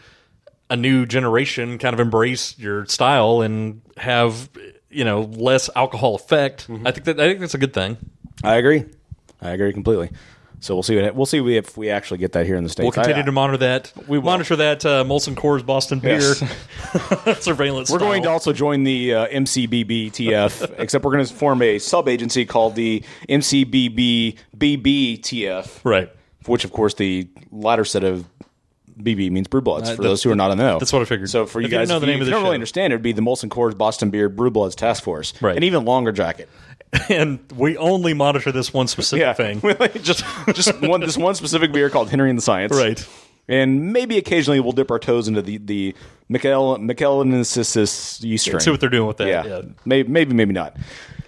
a 0.70 0.76
new 0.76 1.04
generation 1.04 1.76
kind 1.78 1.92
of 1.92 2.00
embrace 2.00 2.58
your 2.58 2.86
style 2.86 3.42
and 3.42 3.82
have 3.98 4.48
you 4.88 5.04
know 5.04 5.22
less 5.22 5.68
alcohol 5.76 6.14
effect, 6.14 6.66
I 6.84 6.92
think 6.92 7.04
that 7.04 7.20
I 7.20 7.28
think 7.28 7.40
that's 7.40 7.54
a 7.54 7.58
good 7.58 7.74
thing. 7.74 7.98
I 8.42 8.54
agree. 8.54 8.86
I 9.42 9.50
agree 9.50 9.72
completely. 9.72 10.10
So 10.62 10.74
we'll 10.74 10.82
see 10.82 11.00
what 11.00 11.14
we'll 11.14 11.24
see 11.26 11.38
if 11.56 11.78
we 11.78 11.88
actually 11.88 12.18
get 12.18 12.32
that 12.32 12.44
here 12.44 12.56
in 12.56 12.64
the 12.64 12.70
states. 12.70 12.84
We'll 12.84 12.92
continue 12.92 13.22
I- 13.22 13.26
to 13.26 13.32
monitor 13.32 13.56
that. 13.58 13.92
We 14.06 14.18
will. 14.18 14.26
monitor 14.26 14.56
that 14.56 14.84
uh, 14.84 15.04
Molson 15.04 15.34
Coors 15.34 15.64
Boston 15.64 16.00
beer 16.00 16.20
Yes. 16.20 16.42
surveillance. 17.42 17.90
We're 17.90 17.98
going 17.98 18.24
to 18.24 18.28
also 18.28 18.52
join 18.52 18.84
the 18.84 19.14
uh, 19.14 19.26
MCBBTF, 19.28 20.74
except 20.78 21.02
we're 21.02 21.12
going 21.12 21.24
to 21.24 21.32
form 21.32 21.62
a 21.62 21.78
sub 21.78 22.08
agency 22.08 22.44
called 22.44 22.74
the 22.74 23.02
MCBBBBTF, 23.30 25.84
right. 25.84 26.10
which, 26.46 26.64
of 26.64 26.72
course, 26.72 26.92
the 26.94 27.26
latter 27.50 27.86
set 27.86 28.04
of 28.04 28.26
BB 29.02 29.30
means 29.30 29.48
Brew 29.48 29.60
Bloods, 29.60 29.90
uh, 29.90 29.94
for 29.96 30.02
those 30.02 30.22
who 30.22 30.30
are 30.30 30.34
not 30.36 30.50
in 30.50 30.58
the 30.58 30.64
know. 30.64 30.78
that's 30.78 30.92
what 30.92 31.02
I 31.02 31.04
figured. 31.04 31.30
So 31.30 31.46
for 31.46 31.60
you 31.60 31.66
If 31.66 31.70
guys, 31.70 31.88
didn't 31.88 31.88
know 31.90 31.96
if 31.96 32.00
the 32.02 32.06
you, 32.06 32.12
name 32.12 32.16
if 32.18 32.22
of 32.22 32.26
you 32.28 32.30
the 32.32 32.36
don't 32.36 32.42
really 32.44 32.54
understand, 32.54 32.92
it 32.92 32.96
would 32.96 33.02
be 33.02 33.12
the 33.12 33.22
Molson 33.22 33.48
Coors 33.48 33.76
Boston 33.76 34.10
Beer 34.10 34.28
Brew 34.28 34.50
Bloods 34.50 34.74
Task 34.74 35.02
Force. 35.02 35.32
Right. 35.42 35.56
An 35.56 35.62
even 35.62 35.84
longer 35.84 36.12
jacket. 36.12 36.48
and 37.08 37.38
we 37.56 37.76
only 37.76 38.14
monitor 38.14 38.50
this 38.52 38.72
one 38.74 38.88
specific 38.88 39.20
Yeah. 39.20 39.32
thing. 39.32 39.60
just 40.02 40.24
just 40.54 40.80
one 40.82 41.00
this 41.00 41.16
one 41.16 41.34
specific 41.34 41.72
beer 41.72 41.88
called 41.90 42.10
Henry 42.10 42.28
and 42.30 42.38
the 42.38 42.42
Science. 42.42 42.76
Right. 42.76 43.06
And 43.48 43.92
maybe 43.92 44.16
occasionally 44.18 44.60
we'll 44.60 44.72
dip 44.72 44.90
our 44.90 44.98
toes 44.98 45.28
into 45.28 45.40
the 45.42 45.58
the 45.58 45.94
Michael 46.28 46.78
Michaelensis 46.78 48.22
yeast 48.24 48.44
strain. 48.44 48.60
See 48.60 48.70
what 48.70 48.80
they're 48.80 48.88
doing 48.88 49.06
with 49.06 49.18
that. 49.18 49.28
yeah, 49.28 49.44
yeah. 49.44 49.62
Maybe, 49.84 50.08
maybe, 50.08 50.34
maybe 50.34 50.52
not. 50.52 50.76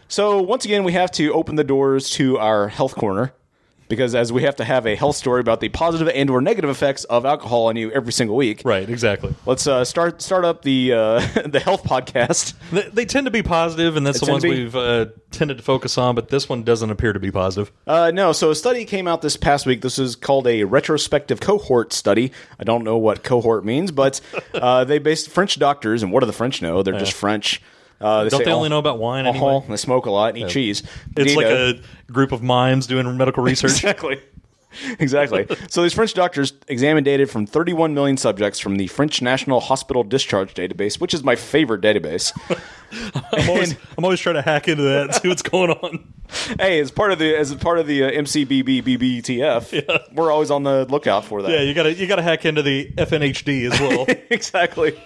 So 0.08 0.40
once 0.42 0.64
again, 0.64 0.84
we 0.84 0.92
have 0.92 1.10
to 1.12 1.32
open 1.32 1.56
the 1.56 1.64
doors 1.64 2.10
to 2.10 2.38
our 2.38 2.68
health 2.68 2.94
corner 2.94 3.32
because 3.92 4.14
as 4.14 4.32
we 4.32 4.44
have 4.44 4.56
to 4.56 4.64
have 4.64 4.86
a 4.86 4.96
health 4.96 5.16
story 5.16 5.42
about 5.42 5.60
the 5.60 5.68
positive 5.68 6.08
and 6.08 6.30
or 6.30 6.40
negative 6.40 6.70
effects 6.70 7.04
of 7.04 7.26
alcohol 7.26 7.66
on 7.66 7.76
you 7.76 7.90
every 7.92 8.10
single 8.10 8.36
week. 8.36 8.62
Right, 8.64 8.88
exactly. 8.88 9.34
Let's 9.44 9.66
uh, 9.66 9.84
start 9.84 10.22
start 10.22 10.46
up 10.46 10.62
the 10.62 10.94
uh, 10.94 11.20
the 11.44 11.60
health 11.60 11.84
podcast. 11.84 12.54
They, 12.70 12.88
they 12.88 13.04
tend 13.04 13.26
to 13.26 13.30
be 13.30 13.42
positive, 13.42 13.98
and 13.98 14.06
that's 14.06 14.20
They 14.20 14.24
the 14.24 14.32
ones 14.32 14.44
we've 14.44 14.74
uh, 14.74 15.06
tended 15.30 15.58
to 15.58 15.62
focus 15.62 15.98
on. 15.98 16.14
But 16.14 16.30
this 16.30 16.48
one 16.48 16.62
doesn't 16.62 16.88
appear 16.88 17.12
to 17.12 17.20
be 17.20 17.30
positive. 17.30 17.70
Uh, 17.86 18.10
no, 18.14 18.32
so 18.32 18.50
a 18.50 18.54
study 18.54 18.86
came 18.86 19.06
out 19.06 19.20
this 19.20 19.36
past 19.36 19.66
week. 19.66 19.82
This 19.82 19.98
is 19.98 20.16
called 20.16 20.46
a 20.46 20.64
retrospective 20.64 21.40
cohort 21.40 21.92
study. 21.92 22.32
I 22.58 22.64
don't 22.64 22.84
know 22.84 22.96
what 22.96 23.22
cohort 23.22 23.62
means, 23.62 23.92
but 23.92 24.22
uh, 24.54 24.84
they 24.84 25.00
based 25.00 25.28
French 25.28 25.58
doctors, 25.58 26.02
and 26.02 26.10
what 26.10 26.20
do 26.20 26.26
the 26.26 26.32
French 26.32 26.62
know? 26.62 26.82
They're 26.82 26.98
just 26.98 27.12
French. 27.12 27.60
Uh, 28.02 28.28
Don't 28.28 28.38
say, 28.38 28.44
they 28.44 28.52
only 28.52 28.66
"Oh, 28.66 28.70
know 28.70 28.78
about 28.78 28.98
wine 28.98 29.26
oh, 29.26 29.30
anyway?" 29.30 29.64
They 29.68 29.76
smoke 29.76 30.06
a 30.06 30.10
lot 30.10 30.30
and 30.30 30.38
eat 30.38 30.48
cheese. 30.48 30.82
It's 31.16 31.36
like 31.36 31.46
a 31.46 31.80
group 32.10 32.32
of 32.32 32.42
mimes 32.42 32.86
doing 32.86 33.16
medical 33.16 33.42
research. 33.42 33.70
exactly. 33.84 34.20
Exactly. 34.98 35.46
so 35.68 35.82
these 35.82 35.92
French 35.92 36.14
doctors 36.14 36.52
examined 36.68 37.04
data 37.04 37.26
from 37.26 37.46
31 37.46 37.94
million 37.94 38.16
subjects 38.16 38.58
from 38.58 38.76
the 38.76 38.86
French 38.86 39.20
National 39.20 39.60
Hospital 39.60 40.02
Discharge 40.02 40.54
Database, 40.54 41.00
which 41.00 41.14
is 41.14 41.22
my 41.22 41.36
favorite 41.36 41.82
database. 41.82 42.32
I'm, 43.32 43.48
always, 43.48 43.74
I'm 43.96 44.04
always 44.04 44.20
trying 44.20 44.36
to 44.36 44.42
hack 44.42 44.68
into 44.68 44.82
that 44.82 45.02
and 45.02 45.14
see 45.14 45.28
what's 45.28 45.42
going 45.42 45.70
on. 45.70 46.12
hey, 46.58 46.80
as 46.80 46.90
part 46.90 47.12
of 47.12 47.18
the 47.18 47.36
as 47.36 47.54
part 47.54 47.78
of 47.78 47.86
the 47.86 48.04
uh, 48.04 48.10
MCBBBBTF, 48.10 50.12
we're 50.14 50.30
always 50.30 50.50
on 50.50 50.62
the 50.62 50.86
lookout 50.86 51.24
for 51.24 51.42
that. 51.42 51.50
Yeah, 51.50 51.60
you 51.60 51.74
gotta 51.74 51.94
you 51.94 52.06
gotta 52.06 52.22
hack 52.22 52.44
into 52.44 52.62
the 52.62 52.90
FNHD 52.92 53.70
as 53.70 53.80
well. 53.80 54.06
exactly. 54.30 55.00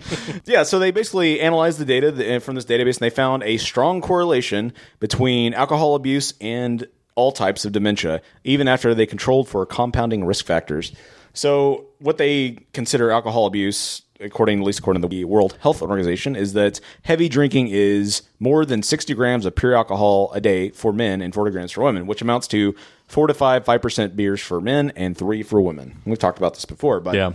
yeah, 0.44 0.62
so 0.62 0.78
they 0.78 0.90
basically 0.90 1.40
analyzed 1.40 1.78
the 1.78 1.84
data 1.84 2.40
from 2.40 2.54
this 2.54 2.64
database 2.64 2.96
and 2.96 3.00
they 3.00 3.10
found 3.10 3.42
a 3.42 3.56
strong 3.56 4.00
correlation 4.00 4.72
between 5.00 5.54
alcohol 5.54 5.94
abuse 5.94 6.34
and 6.40 6.86
all 7.14 7.32
types 7.32 7.64
of 7.64 7.72
dementia, 7.72 8.22
even 8.44 8.68
after 8.68 8.94
they 8.94 9.06
controlled 9.06 9.48
for 9.48 9.66
compounding 9.66 10.24
risk 10.24 10.46
factors. 10.46 10.92
So, 11.34 11.86
what 11.98 12.18
they 12.18 12.58
consider 12.72 13.10
alcohol 13.10 13.46
abuse, 13.46 14.02
according 14.20 14.60
at 14.60 14.66
least 14.66 14.78
according 14.78 15.02
to 15.02 15.08
the 15.08 15.24
World 15.24 15.56
Health 15.60 15.80
Organization, 15.82 16.36
is 16.36 16.52
that 16.52 16.80
heavy 17.02 17.28
drinking 17.28 17.68
is 17.68 18.22
more 18.38 18.64
than 18.64 18.82
60 18.82 19.14
grams 19.14 19.46
of 19.46 19.54
pure 19.54 19.74
alcohol 19.74 20.30
a 20.34 20.40
day 20.40 20.70
for 20.70 20.92
men 20.92 21.22
and 21.22 21.32
40 21.32 21.50
grams 21.50 21.72
for 21.72 21.84
women, 21.84 22.06
which 22.06 22.20
amounts 22.22 22.46
to 22.48 22.74
four 23.06 23.26
to 23.26 23.34
five, 23.34 23.64
five 23.64 23.80
percent 23.82 24.16
beers 24.16 24.40
for 24.40 24.60
men 24.60 24.92
and 24.96 25.16
three 25.16 25.42
for 25.42 25.60
women. 25.60 26.00
We've 26.04 26.18
talked 26.18 26.38
about 26.38 26.54
this 26.54 26.64
before, 26.64 27.00
but 27.00 27.14
Yeah. 27.14 27.32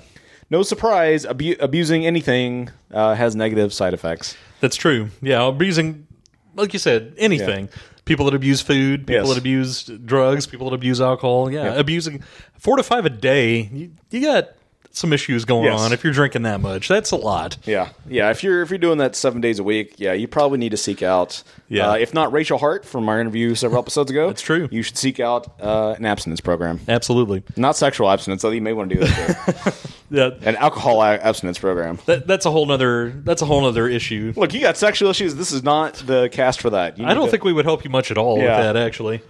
No 0.50 0.64
surprise, 0.64 1.26
abu- 1.26 1.56
abusing 1.60 2.06
anything 2.06 2.70
uh, 2.92 3.16
has 3.16 3.36
negative 3.36 3.74
side 3.74 3.94
effects. 3.94 4.36
That's 4.62 4.76
true. 4.76 5.10
Yeah, 5.22 5.48
abusing, 5.48 6.08
like 6.56 6.74
you 6.74 6.80
said, 6.80 7.14
anything. 7.18 7.70
People 8.06 8.26
that 8.26 8.34
abuse 8.34 8.62
food, 8.62 9.06
people 9.06 9.26
Yes. 9.26 9.30
that 9.30 9.38
abuse 9.38 9.84
drugs, 9.84 10.48
people 10.48 10.70
that 10.70 10.76
abuse 10.76 11.02
alcohol. 11.02 11.52
Yeah, 11.52 11.66
Yeah. 11.66 11.74
abusing 11.80 12.24
four 12.58 12.78
to 12.78 12.84
five 12.84 13.06
a 13.06 13.10
day. 13.10 13.70
You, 13.74 13.92
you 14.12 14.22
got 14.22 14.52
some 14.92 15.12
issues 15.14 15.44
going 15.46 15.66
Yes. 15.66 15.80
on 15.82 15.92
if 15.94 16.04
you're 16.06 16.14
drinking 16.14 16.44
that 16.44 16.62
much. 16.62 16.88
That's 16.88 17.12
a 17.12 17.18
lot. 17.18 17.58
Yeah, 17.66 17.90
yeah. 18.10 18.32
If 18.32 18.44
you're 18.44 18.62
if 18.64 18.70
you're 18.72 18.80
doing 18.80 18.98
that 19.00 19.16
seven 19.16 19.42
days 19.42 19.60
a 19.60 19.64
week, 19.64 19.96
yeah, 19.98 20.14
you 20.14 20.28
probably 20.28 20.58
need 20.58 20.70
to 20.70 20.78
seek 20.78 21.04
out. 21.04 21.44
Yeah. 21.68 21.90
Uh, 21.92 21.96
if 21.98 22.14
not 22.14 22.32
Rachel 22.32 22.58
Hart 22.58 22.86
from 22.86 23.08
our 23.10 23.20
interview 23.20 23.54
several 23.54 23.80
episodes 23.82 24.10
ago, 24.10 24.28
That's 24.28 24.42
true. 24.42 24.70
You 24.72 24.82
should 24.84 24.98
seek 24.98 25.20
out 25.20 25.62
uh, 25.62 25.96
an 26.00 26.06
abstinence 26.06 26.40
program, 26.40 26.80
Absolutely. 26.88 27.44
not 27.58 27.76
sexual 27.76 28.10
abstinence. 28.10 28.42
Though 28.42 28.50
you 28.52 28.62
may 28.62 28.72
want 28.74 28.90
to 28.90 28.96
do 28.96 29.02
that 29.06 29.76
an 30.12 30.56
alcohol 30.56 31.02
abstinence 31.04 31.60
program. 31.60 32.00
that, 32.06 32.28
that's 32.28 32.46
a 32.46 32.52
whole 32.52 32.72
other 32.72 33.10
That's 33.12 33.42
a 33.42 33.46
whole 33.46 33.66
other 33.66 33.88
issue. 33.88 34.34
Look, 34.36 34.54
you 34.54 34.62
got 34.62 34.78
sexual 34.78 35.10
issues. 35.10 35.36
This 35.36 35.52
is 35.52 35.64
not 35.64 35.96
the 35.96 36.30
cast 36.32 36.62
for 36.62 36.70
that. 36.72 36.96
I 37.00 37.14
don't 37.14 37.26
to- 37.26 37.32
think 37.32 37.44
we 37.44 37.54
would 37.54 37.66
help 37.66 37.84
you 37.84 37.90
much 37.90 38.12
at 38.12 38.18
all 38.18 38.38
Yeah. 38.38 38.58
with 38.58 38.66
that, 38.66 38.78
actually. 38.78 39.22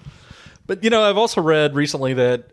But 0.66 0.84
you 0.84 0.90
know, 0.90 1.04
I've 1.04 1.18
also 1.18 1.42
read 1.42 1.76
recently 1.76 2.13
that 2.16 2.50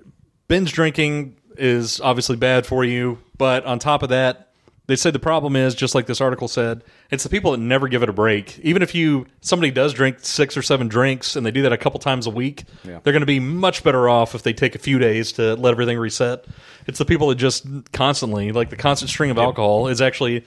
binge 0.48 0.72
drinking 0.72 1.36
is 1.58 2.00
obviously 2.00 2.36
bad 2.36 2.64
for 2.66 2.84
you. 2.84 3.18
But 3.36 3.64
on 3.66 3.78
top 3.78 4.02
of 4.02 4.08
that, 4.10 4.50
they 4.86 4.96
say 4.96 5.10
the 5.10 5.18
problem 5.18 5.56
is 5.56 5.74
just 5.74 5.94
like 5.94 6.06
this 6.06 6.20
article 6.20 6.46
said, 6.46 6.84
it's 7.10 7.22
the 7.24 7.30
people 7.30 7.52
that 7.52 7.58
never 7.58 7.88
give 7.88 8.02
it 8.02 8.08
a 8.08 8.12
break. 8.12 8.58
Even 8.60 8.82
if 8.82 8.94
you 8.94 9.26
somebody 9.40 9.70
does 9.70 9.94
drink 9.94 10.18
six 10.20 10.56
or 10.56 10.62
seven 10.62 10.88
drinks 10.88 11.36
and 11.36 11.46
they 11.46 11.50
do 11.50 11.62
that 11.62 11.72
a 11.72 11.78
couple 11.78 11.98
times 12.00 12.26
a 12.26 12.30
week, 12.30 12.64
Yeah. 12.84 13.00
they're 13.02 13.12
going 13.12 13.20
to 13.20 13.26
be 13.26 13.40
much 13.40 13.82
better 13.82 14.08
off 14.08 14.34
if 14.34 14.42
they 14.42 14.52
take 14.52 14.74
a 14.74 14.78
few 14.78 14.98
days 14.98 15.32
to 15.32 15.54
let 15.54 15.70
everything 15.72 15.98
reset. 15.98 16.44
It's 16.86 16.98
the 16.98 17.04
people 17.06 17.28
that 17.28 17.36
just 17.36 17.66
constantly, 17.92 18.52
like 18.52 18.68
the 18.70 18.76
constant 18.76 19.10
string 19.10 19.30
of 19.30 19.38
alcohol, 19.38 19.88
is 19.88 20.02
actually 20.02 20.44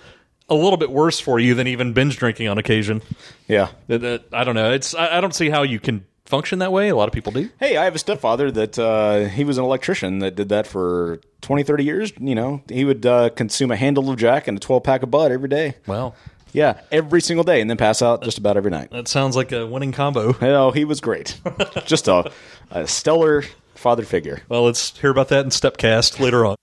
a 0.50 0.56
little 0.56 0.78
bit 0.78 0.92
worse 0.92 1.20
for 1.20 1.40
you 1.40 1.56
than 1.56 1.68
even 1.68 1.94
binge 1.94 2.18
drinking 2.18 2.48
on 2.48 2.58
occasion. 2.58 3.02
Yeah. 3.48 3.70
I 3.90 4.44
don't 4.44 4.56
know. 4.56 4.72
It's 4.72 4.94
I 4.94 5.20
don't 5.20 5.34
see 5.36 5.50
how 5.50 5.64
you 5.64 5.80
can 5.80 6.06
function 6.28 6.60
that 6.60 6.72
way. 6.72 6.90
A 6.90 6.96
lot 6.96 7.08
of 7.08 7.14
people 7.14 7.32
do. 7.32 7.50
Hey, 7.60 7.78
I 7.78 7.86
have 7.86 7.96
a 7.96 8.00
stepfather 8.00 8.52
that 8.52 8.78
uh, 8.78 9.26
he 9.30 9.44
was 9.44 9.58
an 9.58 9.64
electrician 9.64 10.20
that 10.20 10.36
did 10.36 10.50
that 10.50 10.68
for 10.68 11.20
20, 11.42 11.64
30 11.64 11.84
years. 11.84 12.14
You 12.20 12.36
know, 12.36 12.62
he 12.70 12.86
would 12.86 13.06
uh, 13.06 13.30
consume 13.30 13.72
a 13.72 13.76
handle 13.76 14.10
of 14.10 14.18
Jack 14.18 14.48
and 14.48 14.58
a 14.58 14.60
12 14.60 14.84
pack 14.84 15.04
of 15.04 15.10
Bud 15.12 15.32
every 15.32 15.50
day. 15.50 15.76
Well, 15.88 16.16
Yeah, 16.54 16.80
every 16.92 17.22
single 17.22 17.44
day, 17.44 17.62
and 17.62 17.70
then 17.70 17.78
pass 17.78 18.02
out 18.02 18.24
just 18.24 18.38
about 18.38 18.58
every 18.58 18.72
night. 18.72 18.90
that 18.92 19.08
sounds 19.08 19.36
like 19.36 19.52
a 19.52 19.66
winning 19.66 19.92
combo. 19.92 20.34
Oh, 20.42 20.72
he 20.72 20.86
was 20.86 21.02
great. 21.02 21.40
just 21.86 22.08
a, 22.08 22.32
a 22.72 22.88
stellar 22.88 23.44
father 23.76 24.04
figure. 24.04 24.42
Well, 24.50 24.64
let's 24.64 24.98
hear 25.00 25.12
about 25.12 25.28
that 25.30 25.44
in 25.46 25.52
Stepcast 25.52 26.20
later 26.20 26.46
on. 26.46 26.56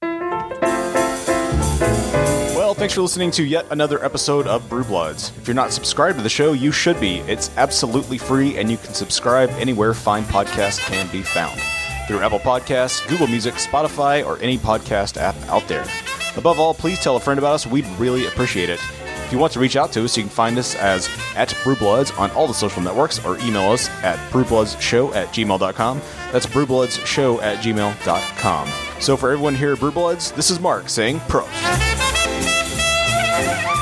Thanks 2.84 2.92
for 2.92 3.00
listening 3.00 3.30
to 3.30 3.44
yet 3.44 3.64
another 3.70 4.04
episode 4.04 4.46
of 4.46 4.68
Brew 4.68 4.84
Bloods. 4.84 5.32
If 5.38 5.48
you're 5.48 5.54
not 5.54 5.72
subscribed 5.72 6.18
to 6.18 6.22
the 6.22 6.28
show, 6.28 6.52
you 6.52 6.70
should 6.70 7.00
be. 7.00 7.20
It's 7.20 7.50
absolutely 7.56 8.18
free, 8.18 8.58
and 8.58 8.70
you 8.70 8.76
can 8.76 8.92
subscribe 8.92 9.48
anywhere 9.52 9.94
fine 9.94 10.24
podcasts 10.24 10.80
can 10.80 11.10
be 11.10 11.22
found 11.22 11.58
through 12.06 12.20
Apple 12.20 12.40
Podcasts, 12.40 13.08
Google 13.08 13.26
Music, 13.26 13.54
Spotify, 13.54 14.22
or 14.22 14.38
any 14.42 14.58
podcast 14.58 15.16
app 15.16 15.34
out 15.48 15.66
there. 15.66 15.86
Above 16.36 16.60
all, 16.60 16.74
please 16.74 17.00
tell 17.00 17.16
a 17.16 17.20
friend 17.20 17.38
about 17.38 17.54
us. 17.54 17.66
We'd 17.66 17.86
really 17.98 18.26
appreciate 18.26 18.68
it. 18.68 18.80
If 19.24 19.32
you 19.32 19.38
want 19.38 19.54
to 19.54 19.60
reach 19.60 19.76
out 19.76 19.90
to 19.92 20.04
us, 20.04 20.14
you 20.18 20.24
can 20.24 20.28
find 20.28 20.58
us 20.58 20.74
as 20.74 21.08
at 21.36 21.48
Brewbloods 21.64 22.14
on 22.18 22.30
all 22.32 22.46
the 22.46 22.52
social 22.52 22.82
networks 22.82 23.24
or 23.24 23.38
email 23.38 23.72
us 23.72 23.88
at 24.02 24.18
brewbloodsshow 24.30 25.14
at 25.14 25.28
gmail.com. 25.28 26.02
That's 26.32 26.44
brewbloodsshow 26.44 27.42
at 27.42 27.64
gmail.com. 27.64 28.68
So 29.00 29.16
for 29.16 29.30
everyone 29.30 29.54
here 29.54 29.72
at 29.72 29.78
Brewbloods, 29.78 30.34
this 30.34 30.50
is 30.50 30.60
Mark 30.60 30.90
saying 30.90 31.20
prost. 31.20 32.13
Bye. 33.44 33.73